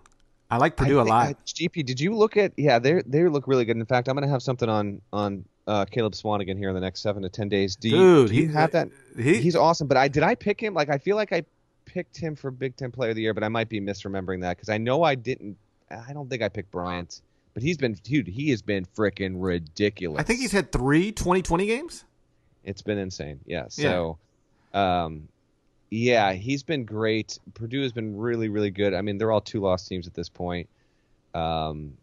[0.52, 1.30] I like Purdue I a lot.
[1.30, 2.54] uh, GP, did you look at?
[2.58, 3.78] Yeah, they they look really good.
[3.78, 6.82] In fact, I'm going to have something on on uh, Caleb Swanigan here in the
[6.82, 7.76] next seven to ten days.
[7.76, 8.90] Do you, Dude, do you he- have that?
[9.16, 9.88] he- he's awesome.
[9.88, 10.74] But I did I pick him?
[10.74, 11.44] Like I feel like I
[11.94, 14.58] picked him for Big Ten Player of the Year, but I might be misremembering that
[14.58, 15.58] because I know I didn't.
[15.90, 17.22] I don't think I picked Bryant,
[17.54, 18.28] but he's been dude.
[18.28, 20.20] He has been freaking ridiculous.
[20.20, 22.06] I think he's had three 2020 games.
[22.64, 23.40] It's been insane.
[23.46, 23.66] Yeah.
[23.70, 24.20] So,
[24.74, 25.28] um,
[25.90, 27.40] yeah, he's been great.
[27.56, 28.94] Purdue has been really, really good.
[28.94, 30.70] I mean, they're all two loss teams at this point.
[31.34, 31.94] Um,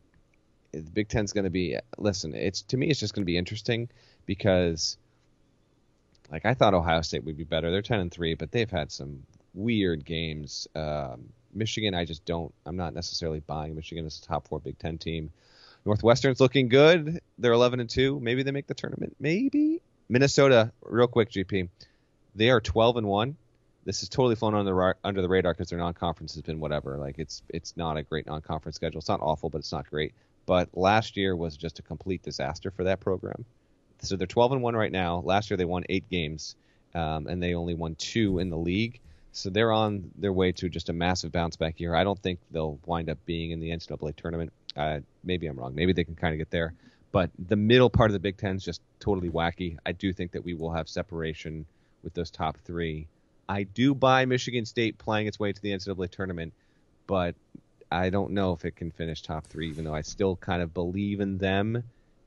[0.73, 1.79] the Big Ten's going to be.
[1.97, 3.89] Listen, it's to me, it's just going to be interesting
[4.25, 4.99] because,
[6.31, 7.71] like, I thought Ohio State would be better.
[7.71, 9.23] They're ten and three, but they've had some
[9.57, 10.69] weird games.
[10.75, 12.53] Um, Michigan, I just don't.
[12.67, 15.31] I'm not necessarily buying Michigan as a top four Big Ten team.
[15.85, 17.21] Northwestern's looking good.
[17.39, 18.21] They're 11 and two.
[18.21, 19.17] Maybe they make the tournament.
[19.21, 20.73] Maybe Minnesota.
[20.83, 21.69] Real quick, GP.
[22.35, 23.37] They are 12 and one.
[23.85, 26.99] This is totally flown under the under the radar because their non-conference has been whatever.
[26.99, 28.99] Like it's it's not a great non-conference schedule.
[28.99, 30.13] It's not awful, but it's not great.
[30.45, 33.45] But last year was just a complete disaster for that program.
[34.03, 35.23] So they're 12 and one right now.
[35.25, 36.57] Last year they won eight games,
[36.95, 39.01] um, and they only won two in the league.
[39.37, 41.95] So they're on their way to just a massive bounce back year.
[41.95, 44.51] I don't think they'll wind up being in the NCAA tournament.
[44.75, 45.75] Uh, maybe I'm wrong.
[45.75, 46.73] Maybe they can kind of get there.
[47.13, 49.77] But the middle part of the Big Ten is just totally wacky.
[49.85, 51.67] I do think that we will have separation
[52.03, 53.09] with those top three.
[53.47, 56.55] I do buy Michigan State playing its way to the NCAA tournament,
[57.07, 57.35] but
[57.93, 60.73] I don't know if it can finish top three, even though I still kind of
[60.73, 61.83] believe in them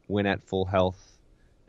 [0.06, 1.18] when at full health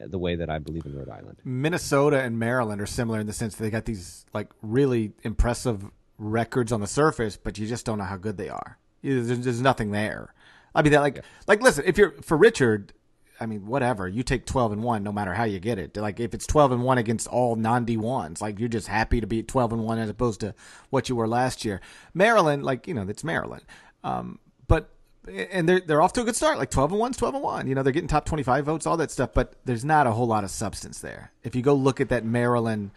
[0.06, 1.38] the way that I believe in Rhode Island.
[1.44, 5.84] Minnesota and Maryland are similar in the sense that they got these like really impressive
[6.18, 8.78] records on the surface, but you just don't know how good they are.
[9.02, 10.34] There's, there's nothing there.
[10.74, 11.22] I mean, that like yeah.
[11.46, 12.92] like listen, if you're for Richard,
[13.40, 14.06] I mean, whatever.
[14.06, 15.96] You take twelve and one, no matter how you get it.
[15.96, 19.20] Like if it's twelve and one against all non D ones, like you're just happy
[19.20, 20.54] to be twelve and one as opposed to
[20.90, 21.80] what you were last year.
[22.14, 23.62] Maryland, like you know, that's Maryland.
[24.04, 24.90] Um, but
[25.28, 27.66] and they're they're off to a good start, like twelve and one, 12 and one.
[27.66, 29.30] You know, they're getting top twenty five votes, all that stuff.
[29.35, 31.33] But there's not a whole lot of substance there.
[31.42, 32.90] If you go look at that Maryland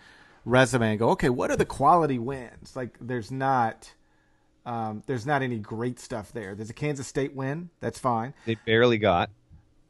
[0.46, 2.76] resume and go, okay, what are the quality wins?
[2.76, 3.94] Like, there's not.
[4.66, 6.56] Um, there's not any great stuff there.
[6.56, 7.70] There's a Kansas State win.
[7.82, 8.34] That's fine.
[8.46, 9.30] They barely got.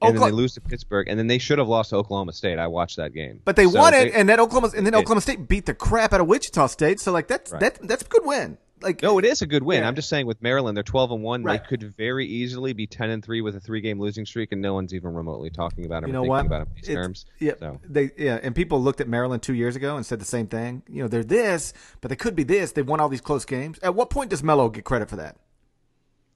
[0.01, 2.59] And then they lose to Pittsburgh, and then they should have lost to Oklahoma State.
[2.59, 4.95] I watched that game, but they so won it, they, and then Oklahoma, and then
[4.95, 6.99] Oklahoma State beat the crap out of Wichita State.
[6.99, 7.61] So like that's right.
[7.61, 9.81] that that's a good win like no, it is a good win.
[9.81, 9.87] Yeah.
[9.87, 11.43] I'm just saying with Maryland, they're 12 and one.
[11.43, 11.61] Right.
[11.61, 14.61] They could very easily be 10 and three with a three game losing streak, and
[14.61, 16.09] no one's even remotely talking about them.
[16.09, 16.45] You know what?
[16.45, 17.25] About them these it's, terms.
[17.39, 17.79] Yeah, so.
[17.87, 20.83] they yeah, and people looked at Maryland two years ago and said the same thing.
[20.87, 22.71] You know, they're this, but they could be this.
[22.71, 23.79] They've won all these close games.
[23.81, 25.37] At what point does Melo get credit for that?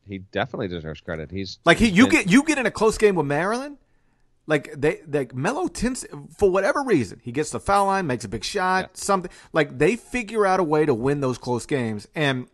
[0.08, 1.32] He definitely deserves credit.
[1.32, 3.78] He's like he, you been, get you get in a close game with Maryland
[4.48, 6.06] like they like Melo tends
[6.38, 8.88] for whatever reason he gets the foul line, makes a big shot, yeah.
[8.94, 12.08] something like they figure out a way to win those close games.
[12.16, 12.48] And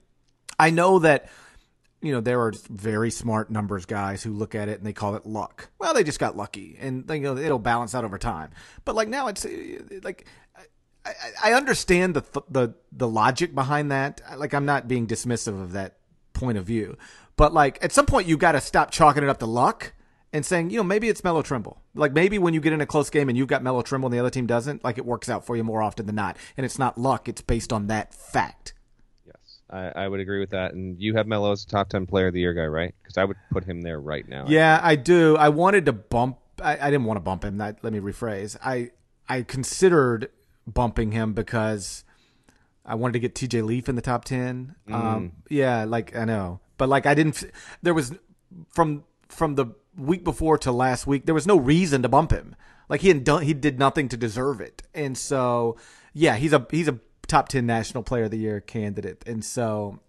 [0.59, 1.29] I know that
[2.01, 5.15] you know there are very smart numbers guys who look at it and they call
[5.15, 5.69] it luck.
[5.77, 8.49] Well, they just got lucky, and you know it'll balance out over time.
[8.85, 9.45] But like now, it's
[10.01, 10.25] like
[11.05, 11.13] I,
[11.45, 14.19] I understand the the the logic behind that.
[14.35, 15.97] Like I'm not being dismissive of that
[16.33, 16.97] point of view,
[17.35, 19.93] but like at some point you got to stop chalking it up to luck
[20.33, 21.79] and saying, you know, maybe it's Melo Trimble.
[21.93, 24.13] Like maybe when you get in a close game and you've got Melo Trimble and
[24.13, 26.37] the other team doesn't, like it works out for you more often than not.
[26.57, 28.73] And it's not luck, it's based on that fact.
[29.27, 30.73] Yes, I, I would agree with that.
[30.73, 32.95] And you have Melo as a top 10 player of the year guy, right?
[33.03, 34.45] Because I would put him there right now.
[34.47, 35.37] Yeah, I, I do.
[35.37, 37.59] I wanted to bump, I, I didn't want to bump him.
[37.59, 38.57] That, let me rephrase.
[38.65, 38.89] I,
[39.29, 40.31] I considered
[40.65, 42.03] bumping him because
[42.83, 44.75] I wanted to get TJ Leaf in the top 10.
[44.89, 44.93] Mm.
[44.93, 46.59] Um, yeah, like I know.
[46.79, 47.43] But like I didn't,
[47.83, 48.13] there was,
[48.73, 52.55] from, from the week before to last week, there was no reason to bump him.
[52.89, 54.83] Like he had done, he did nothing to deserve it.
[54.93, 55.77] And so,
[56.13, 59.23] yeah, he's a he's a top ten national player of the year candidate.
[59.25, 59.99] And so,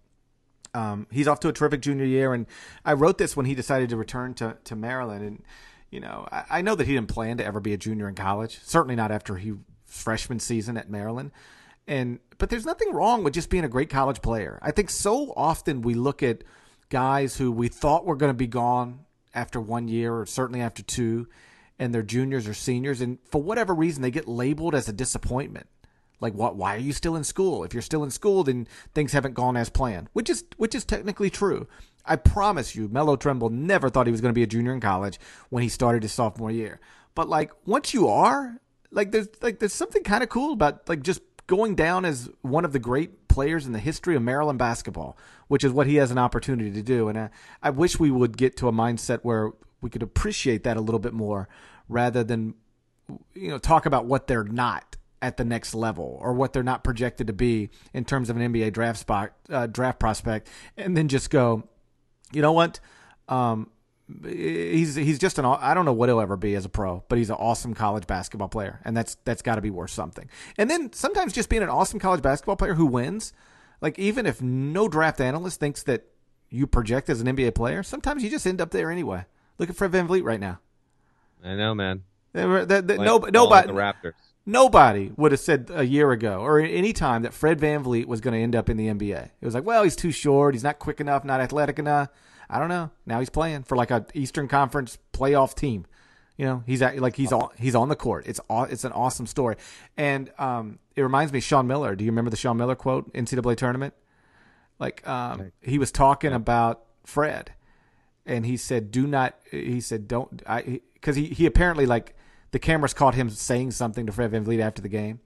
[0.73, 2.33] um, he's off to a terrific junior year.
[2.33, 2.45] And
[2.83, 5.23] I wrote this when he decided to return to to Maryland.
[5.23, 5.43] And
[5.89, 8.15] you know, I, I know that he didn't plan to ever be a junior in
[8.15, 8.59] college.
[8.63, 9.53] Certainly not after he
[9.85, 11.31] freshman season at Maryland.
[11.87, 14.59] And but there's nothing wrong with just being a great college player.
[14.61, 16.43] I think so often we look at
[16.89, 19.04] guys who we thought were going to be gone
[19.35, 21.27] after one year or certainly after two
[21.77, 25.67] and they're juniors or seniors and for whatever reason they get labeled as a disappointment.
[26.21, 27.63] Like what why are you still in school?
[27.63, 30.85] If you're still in school then things haven't gone as planned which is which is
[30.85, 31.67] technically true.
[32.05, 34.79] I promise you Melo Trimble never thought he was going to be a junior in
[34.79, 35.19] college
[35.49, 36.79] when he started his sophomore year.
[37.13, 38.59] But like once you are
[38.91, 42.65] like there's like there's something kind of cool about like just going down as one
[42.65, 45.17] of the great players in the history of Maryland basketball,
[45.49, 47.09] which is what he has an opportunity to do.
[47.09, 47.29] And I,
[47.61, 51.01] I wish we would get to a mindset where we could appreciate that a little
[51.01, 51.49] bit more
[51.89, 52.53] rather than,
[53.33, 56.81] you know, talk about what they're not at the next level or what they're not
[56.81, 61.09] projected to be in terms of an NBA draft spot, uh, draft prospect, and then
[61.09, 61.67] just go,
[62.31, 62.79] you know what?
[63.27, 63.69] Um,
[64.23, 67.17] he's he's just an I don't know what he'll ever be as a pro, but
[67.17, 70.29] he's an awesome college basketball player, and that's that's got to be worth something.
[70.57, 73.33] And then sometimes just being an awesome college basketball player who wins,
[73.81, 76.05] like even if no draft analyst thinks that
[76.49, 79.25] you project as an NBA player, sometimes you just end up there anyway.
[79.57, 80.59] Look at Fred VanVleet right now.
[81.43, 82.03] I know, man.
[82.33, 84.13] The, the, the, no, nobody, the Raptors.
[84.45, 88.21] Nobody would have said a year ago or any time that Fred Van VanVleet was
[88.21, 89.25] going to end up in the NBA.
[89.25, 92.09] It was like, well, he's too short, he's not quick enough, not athletic enough.
[92.49, 92.91] I don't know.
[93.05, 95.85] Now he's playing for like a Eastern Conference playoff team.
[96.37, 98.27] You know, he's at, like he's on he's on the court.
[98.27, 99.55] It's it's an awesome story,
[99.95, 101.95] and um, it reminds me Sean Miller.
[101.95, 103.93] Do you remember the Sean Miller quote NCAA tournament?
[104.79, 107.53] Like um, he was talking about Fred,
[108.25, 112.15] and he said, "Do not." He said, "Don't," I because he, he apparently like
[112.51, 115.21] the cameras caught him saying something to Fred VanVleet after the game,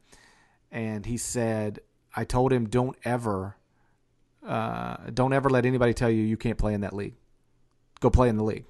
[0.71, 1.79] and he said,
[2.15, 3.55] "I told him don't ever,
[4.45, 7.15] uh, don't ever let anybody tell you you can't play in that league.
[7.99, 8.65] Go play in the league."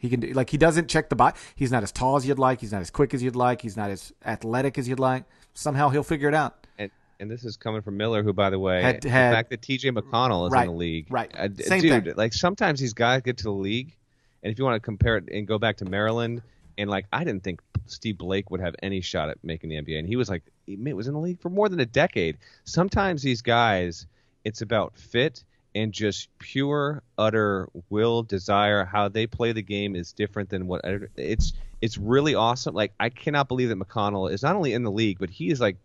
[0.00, 1.36] He can do, like he doesn't check the bot.
[1.56, 2.60] He's not as tall as you'd like.
[2.60, 3.60] He's not as quick as you'd like.
[3.62, 5.24] He's not as athletic as you'd like.
[5.54, 6.66] Somehow he'll figure it out.
[6.78, 9.60] And and this is coming from Miller, who, by the way, Had- the fact that
[9.60, 9.90] T.J.
[9.90, 11.28] McConnell is Right, in the league, right.
[11.36, 12.04] uh, Same dude.
[12.04, 12.14] thing.
[12.16, 13.96] Like sometimes these guys get to the league,
[14.44, 16.42] and if you want to compare it and go back to Maryland,
[16.78, 19.98] and like I didn't think Steve Blake would have any shot at making the NBA,
[19.98, 22.38] and he was like he was in the league for more than a decade.
[22.62, 24.06] Sometimes these guys,
[24.48, 25.44] it's about fit
[25.74, 30.80] and just pure utter will desire how they play the game is different than what
[31.16, 34.90] it's it's really awesome like i cannot believe that mcconnell is not only in the
[34.90, 35.76] league but he is like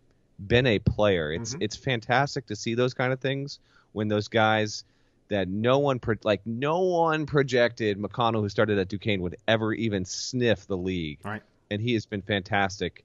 [0.46, 1.58] been a player it's Mhm.
[1.62, 3.58] it's fantastic to see those kind of things
[3.92, 4.84] when those guys
[5.28, 9.72] that no one pro- like no one projected mcconnell who started at duquesne would ever
[9.74, 11.42] even sniff the league Right.
[11.70, 13.04] and he has been fantastic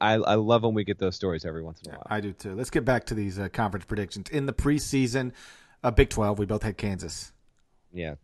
[0.00, 2.06] I, I love when we get those stories every once in a while.
[2.08, 2.54] I do too.
[2.54, 4.28] Let's get back to these uh, conference predictions.
[4.30, 5.32] In the preseason,
[5.82, 7.32] uh, Big 12, we both had Kansas.
[7.92, 8.14] Yeah,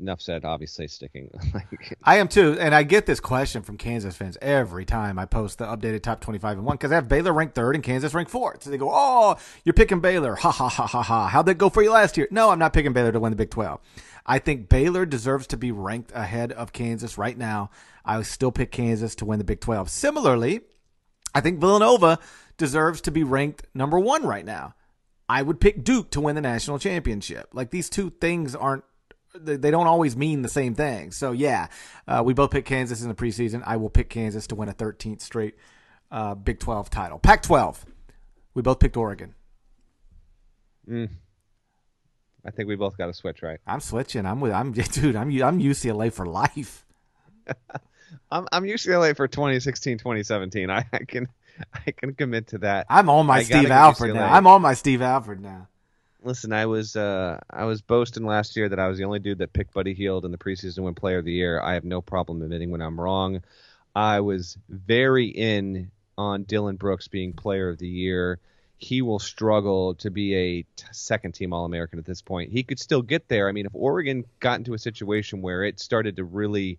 [0.00, 0.44] enough said.
[0.44, 1.30] Obviously, sticking.
[2.04, 5.58] I am too, and I get this question from Kansas fans every time I post
[5.58, 8.30] the updated top 25 and one because I have Baylor ranked third and Kansas ranked
[8.30, 8.62] fourth.
[8.62, 10.34] So they go, "Oh, you're picking Baylor?
[10.36, 11.28] Ha ha ha ha ha!
[11.28, 13.36] How'd that go for you last year?" No, I'm not picking Baylor to win the
[13.36, 13.80] Big 12.
[14.26, 17.70] I think Baylor deserves to be ranked ahead of Kansas right now.
[18.04, 19.90] I still pick Kansas to win the Big 12.
[19.90, 20.60] Similarly,
[21.34, 22.18] I think Villanova
[22.56, 24.74] deserves to be ranked number one right now.
[25.28, 27.48] I would pick Duke to win the national championship.
[27.52, 28.84] Like these two things aren't
[29.32, 31.12] they don't always mean the same thing.
[31.12, 31.68] So yeah,
[32.08, 33.62] uh, we both picked Kansas in the preseason.
[33.64, 35.54] I will pick Kansas to win a 13th straight
[36.10, 37.20] uh, Big 12 title.
[37.20, 37.84] Pac-12,
[38.54, 39.34] we both picked Oregon.
[40.88, 41.10] Mm.
[42.44, 43.60] I think we both got to switch, right?
[43.66, 44.26] I'm switching.
[44.26, 44.52] I'm with.
[44.52, 45.14] I'm dude.
[45.16, 46.86] I'm I'm UCLA for life.
[48.30, 50.70] I'm I'm UCLA for 2016, 2017.
[50.70, 51.28] I, I can
[51.86, 52.86] I can commit to that.
[52.88, 54.14] I'm on my I Steve Alford UCLA.
[54.14, 54.32] now.
[54.32, 55.68] I'm on my Steve Alford now.
[56.22, 59.38] Listen, I was uh I was boasting last year that I was the only dude
[59.38, 61.60] that picked Buddy Hield in the preseason win Player of the Year.
[61.60, 63.42] I have no problem admitting when I'm wrong.
[63.94, 68.38] I was very in on Dillon Brooks being Player of the Year.
[68.76, 72.50] He will struggle to be a t- second team All American at this point.
[72.50, 73.48] He could still get there.
[73.48, 76.78] I mean, if Oregon got into a situation where it started to really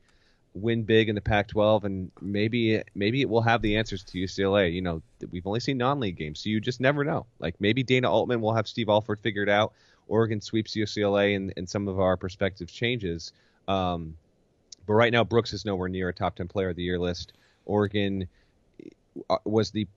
[0.53, 4.73] win big in the Pac-12, and maybe maybe it will have the answers to UCLA.
[4.73, 7.25] You know, we've only seen non-league games, so you just never know.
[7.39, 9.73] Like maybe Dana Altman will have Steve Alford figured out.
[10.07, 13.31] Oregon sweeps UCLA, and, and some of our perspective changes.
[13.67, 14.17] Um,
[14.85, 17.33] but right now, Brooks is nowhere near a top 10 player of the year list.
[17.65, 18.27] Oregon
[19.29, 19.87] uh, was the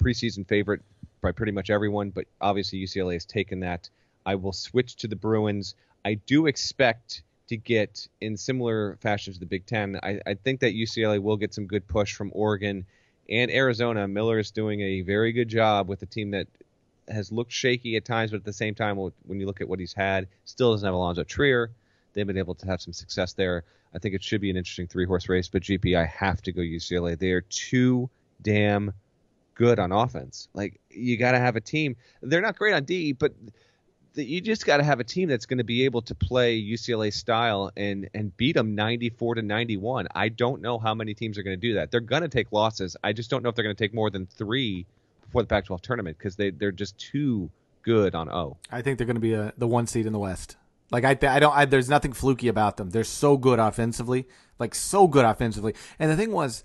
[0.00, 0.82] preseason favorite
[1.20, 3.88] by pretty much everyone, but obviously UCLA has taken that.
[4.26, 5.74] I will switch to the Bruins.
[6.04, 7.22] I do expect
[7.54, 9.98] to get in similar fashion to the Big Ten.
[10.02, 12.84] I, I think that UCLA will get some good push from Oregon
[13.28, 14.08] and Arizona.
[14.08, 16.48] Miller is doing a very good job with a team that
[17.08, 19.78] has looked shaky at times, but at the same time, when you look at what
[19.78, 21.70] he's had, still doesn't have Alonzo Trier.
[22.12, 23.64] They've been able to have some success there.
[23.94, 26.52] I think it should be an interesting three horse race, but GP, I have to
[26.52, 27.18] go UCLA.
[27.18, 28.10] They are too
[28.42, 28.92] damn
[29.54, 30.48] good on offense.
[30.54, 31.96] Like you got to have a team.
[32.22, 33.32] They're not great on D, but
[34.14, 37.12] you just got to have a team that's going to be able to play UCLA
[37.12, 40.08] style and and beat them 94 to 91.
[40.14, 41.90] I don't know how many teams are going to do that.
[41.90, 42.96] They're going to take losses.
[43.02, 44.86] I just don't know if they're going to take more than three
[45.24, 47.50] before the Pac-12 tournament because they they're just too
[47.82, 48.56] good on O.
[48.70, 50.56] I think they're going to be a, the one seed in the West.
[50.90, 51.54] Like I, I don't.
[51.54, 52.90] I, there's nothing fluky about them.
[52.90, 54.26] They're so good offensively,
[54.58, 55.74] like so good offensively.
[55.98, 56.62] And the thing was,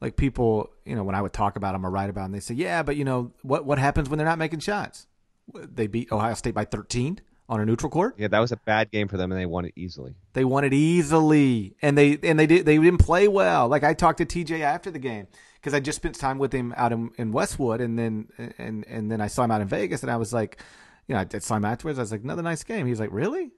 [0.00, 2.40] like people, you know, when I would talk about them or write about them, they
[2.40, 5.06] say, yeah, but you know, what what happens when they're not making shots?
[5.54, 8.14] They beat Ohio State by 13 on a neutral court.
[8.16, 10.14] Yeah, that was a bad game for them, and they won it easily.
[10.34, 13.68] They won it easily, and they and they did they didn't play well.
[13.68, 16.72] Like I talked to TJ after the game because I just spent time with him
[16.76, 18.28] out in, in Westwood, and then
[18.58, 20.60] and and then I saw him out in Vegas, and I was like,
[21.08, 21.98] you know, I saw him afterwards.
[21.98, 22.86] I was like, another nice game.
[22.86, 23.50] He was like, really?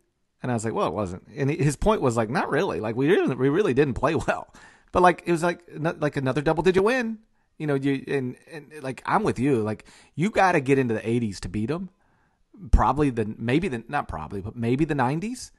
[0.43, 1.24] And I was like, well, it wasn't.
[1.36, 2.80] And his point was like, not really.
[2.80, 4.53] Like we didn't, we really didn't play well.
[4.90, 7.18] But like it was like not- like another double digit win.
[7.59, 9.63] You know, you and and like I'm with you.
[9.63, 9.85] Like
[10.15, 11.91] you got to get into the 80s to beat them.
[12.71, 15.51] Probably the maybe the not probably, but maybe the 90s.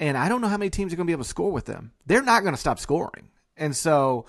[0.00, 1.66] And I don't know how many teams are going to be able to score with
[1.66, 1.92] them.
[2.06, 3.28] They're not going to stop scoring.
[3.56, 4.26] And so,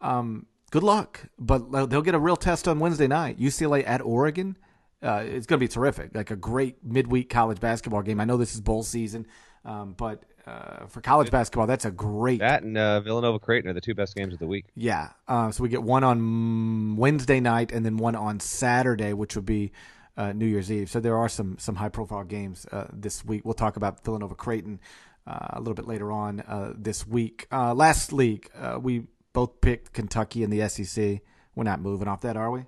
[0.00, 1.20] um, good luck.
[1.38, 3.38] But they'll get a real test on Wednesday night.
[3.38, 4.56] UCLA at Oregon.
[5.02, 6.14] Uh, it's going to be terrific.
[6.14, 8.20] Like a great midweek college basketball game.
[8.20, 9.26] I know this is bowl season,
[9.64, 12.40] um, but uh, for college basketball, that's a great.
[12.40, 14.66] That and uh, Villanova Creighton are the two best games of the week.
[14.74, 15.10] Yeah.
[15.26, 19.46] Uh, so we get one on Wednesday night and then one on Saturday, which would
[19.46, 19.72] be
[20.16, 20.90] uh, New Year's Eve.
[20.90, 23.44] So there are some some high profile games uh, this week.
[23.44, 24.80] We'll talk about Villanova Creighton
[25.26, 27.46] uh, a little bit later on uh, this week.
[27.50, 31.20] Uh, last league, uh, we both picked Kentucky in the SEC.
[31.54, 32.64] We're not moving off that, are we?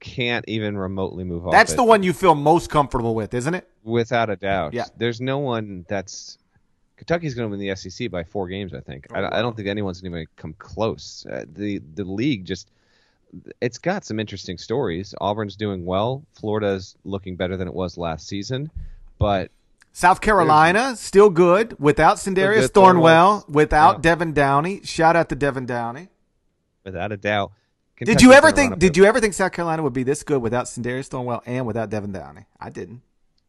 [0.00, 1.52] Can't even remotely move off.
[1.52, 1.76] That's it.
[1.76, 3.68] the one you feel most comfortable with, isn't it?
[3.84, 4.72] Without a doubt.
[4.74, 4.84] Yeah.
[4.96, 6.38] There's no one that's
[6.96, 8.74] Kentucky's going to win the SEC by four games.
[8.74, 9.06] I think.
[9.12, 11.26] I, I don't think anyone's going to come close.
[11.30, 12.70] Uh, the the league just
[13.60, 15.14] it's got some interesting stories.
[15.20, 16.24] Auburn's doing well.
[16.34, 18.70] Florida's looking better than it was last season,
[19.18, 19.50] but
[19.92, 24.00] South Carolina still good without Sindarius good, Thornwell, without Yeah.
[24.02, 24.80] Devin Downey.
[24.84, 26.08] Shout out to Devin Downey.
[26.84, 27.52] without a doubt.
[28.02, 28.78] Did you ever think?
[28.78, 31.90] Did you ever think South Carolina would be this good without Sindarius Thornwell and without
[31.90, 32.46] Devin Downey?
[32.58, 33.02] I didn't.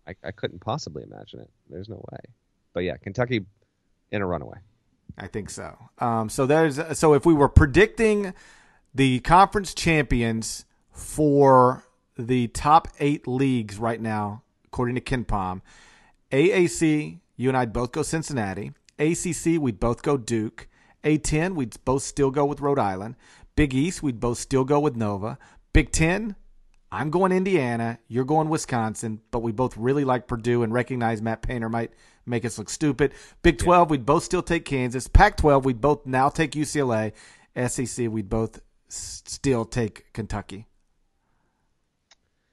[0.08, 1.50] I, I couldn't possibly imagine it.
[1.70, 2.20] There's no way.
[2.74, 3.46] But yeah, Kentucky
[4.12, 4.58] in a runaway.
[5.18, 5.78] I think so.
[6.00, 8.34] Um, so there's so if we were predicting
[8.94, 11.84] the conference champions for
[12.18, 15.62] the top eight leagues right now, according to KenPom,
[16.32, 18.72] AAC, you and I'd both go Cincinnati.
[19.00, 20.68] ACC, we'd both go Duke.
[21.04, 23.16] A10, we'd both still go with Rhode Island.
[23.56, 25.38] Big East, we'd both still go with Nova.
[25.74, 26.36] Big Ten,
[26.92, 28.00] I'm going Indiana.
[28.08, 31.92] You're going Wisconsin, but we both really like Purdue and recognize Matt Painter might
[32.26, 33.14] make us look stupid.
[33.44, 35.08] Big 12, we'd both still take Kansas.
[35.08, 37.14] Pac 12, we'd both now take UCLA.
[37.56, 40.68] SEC, we'd both s- still take Kentucky.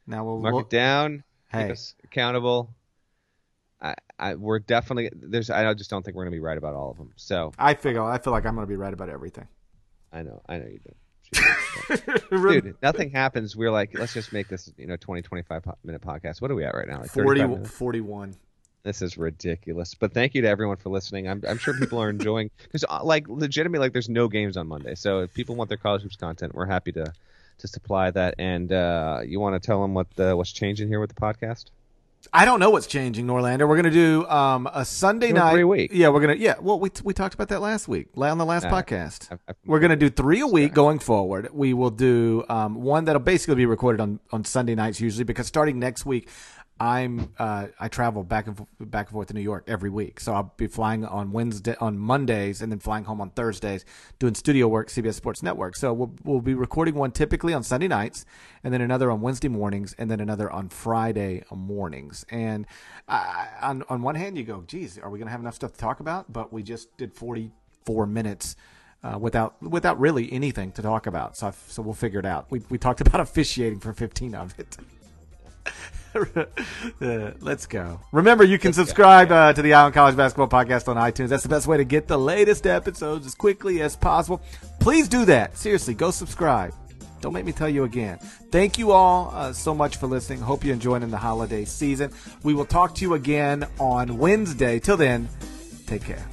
[0.07, 1.25] Now we'll, Mark we'll it down.
[1.49, 1.65] Hey.
[1.65, 2.71] Keep us accountable.
[3.81, 5.51] I, I, we're definitely there's.
[5.51, 7.13] I just don't think we're gonna be right about all of them.
[7.17, 9.47] So I figure I feel like I'm going to be right about everything.
[10.13, 10.95] I know, I know you do.
[12.31, 13.57] Dude, nothing happens.
[13.57, 16.41] We're like, let's just make this, you know, 20, 25 po- minute podcast.
[16.41, 17.01] What are we at right now?
[17.01, 18.35] Like 40, 41.
[18.83, 19.95] This is ridiculous.
[19.95, 21.29] But thank you to everyone for listening.
[21.29, 24.95] I'm, I'm sure people are enjoying because, like, legitimately, like, there's no games on Monday.
[24.95, 27.13] So if people want their college hoops content, we're happy to
[27.59, 28.37] to supply that.
[28.39, 31.67] And uh, you want to tell them what the, what's changing here with the podcast?
[32.33, 33.61] I don't know what's changing, Norlander.
[33.69, 35.53] We're going to do um, a Sunday night.
[35.53, 35.91] three a week.
[35.95, 36.43] Yeah, we're going to.
[36.43, 38.73] Yeah, well, we we talked about that last week on the last right.
[38.87, 39.31] podcast.
[39.33, 41.49] I've- I've- We're going to do three a week going forward.
[41.53, 45.47] We will do um, one that'll basically be recorded on, on Sunday nights usually because
[45.47, 46.29] starting next week,
[46.81, 50.33] I'm uh, I travel back and back and forth to New York every week, so
[50.33, 53.85] I'll be flying on Wednesday on Mondays and then flying home on Thursdays
[54.21, 55.75] doing studio work CBS Sports Network.
[55.75, 58.25] So we'll we'll be recording one typically on Sunday nights,
[58.63, 62.25] and then another on Wednesday mornings, and then another on Friday mornings.
[62.31, 62.65] And
[63.09, 65.73] I, on on one hand, you go, geez, are we going to have enough stuff
[65.73, 66.33] to talk about?
[66.33, 68.55] But we just did 44 minutes
[69.03, 71.37] uh, without without really anything to talk about.
[71.37, 72.47] So I've, so we'll figure it out.
[72.51, 74.77] We we talked about officiating for 15 of it.
[77.01, 78.01] Uh, let's go.
[78.13, 81.29] Remember, you can subscribe uh, to the Eye on College Basketball Podcast on iTunes.
[81.29, 84.43] That's the best way to get the latest episodes as quickly as possible.
[84.81, 85.57] Please do that.
[85.57, 86.75] Seriously, go subscribe.
[87.21, 88.19] Don't make me tell you again.
[88.51, 90.41] Thank you all uh, so much for listening.
[90.41, 92.13] Hope you're enjoying in the holiday season.
[92.43, 94.79] We will talk to you again on Wednesday.
[94.79, 95.29] Till then,
[95.87, 96.25] take care.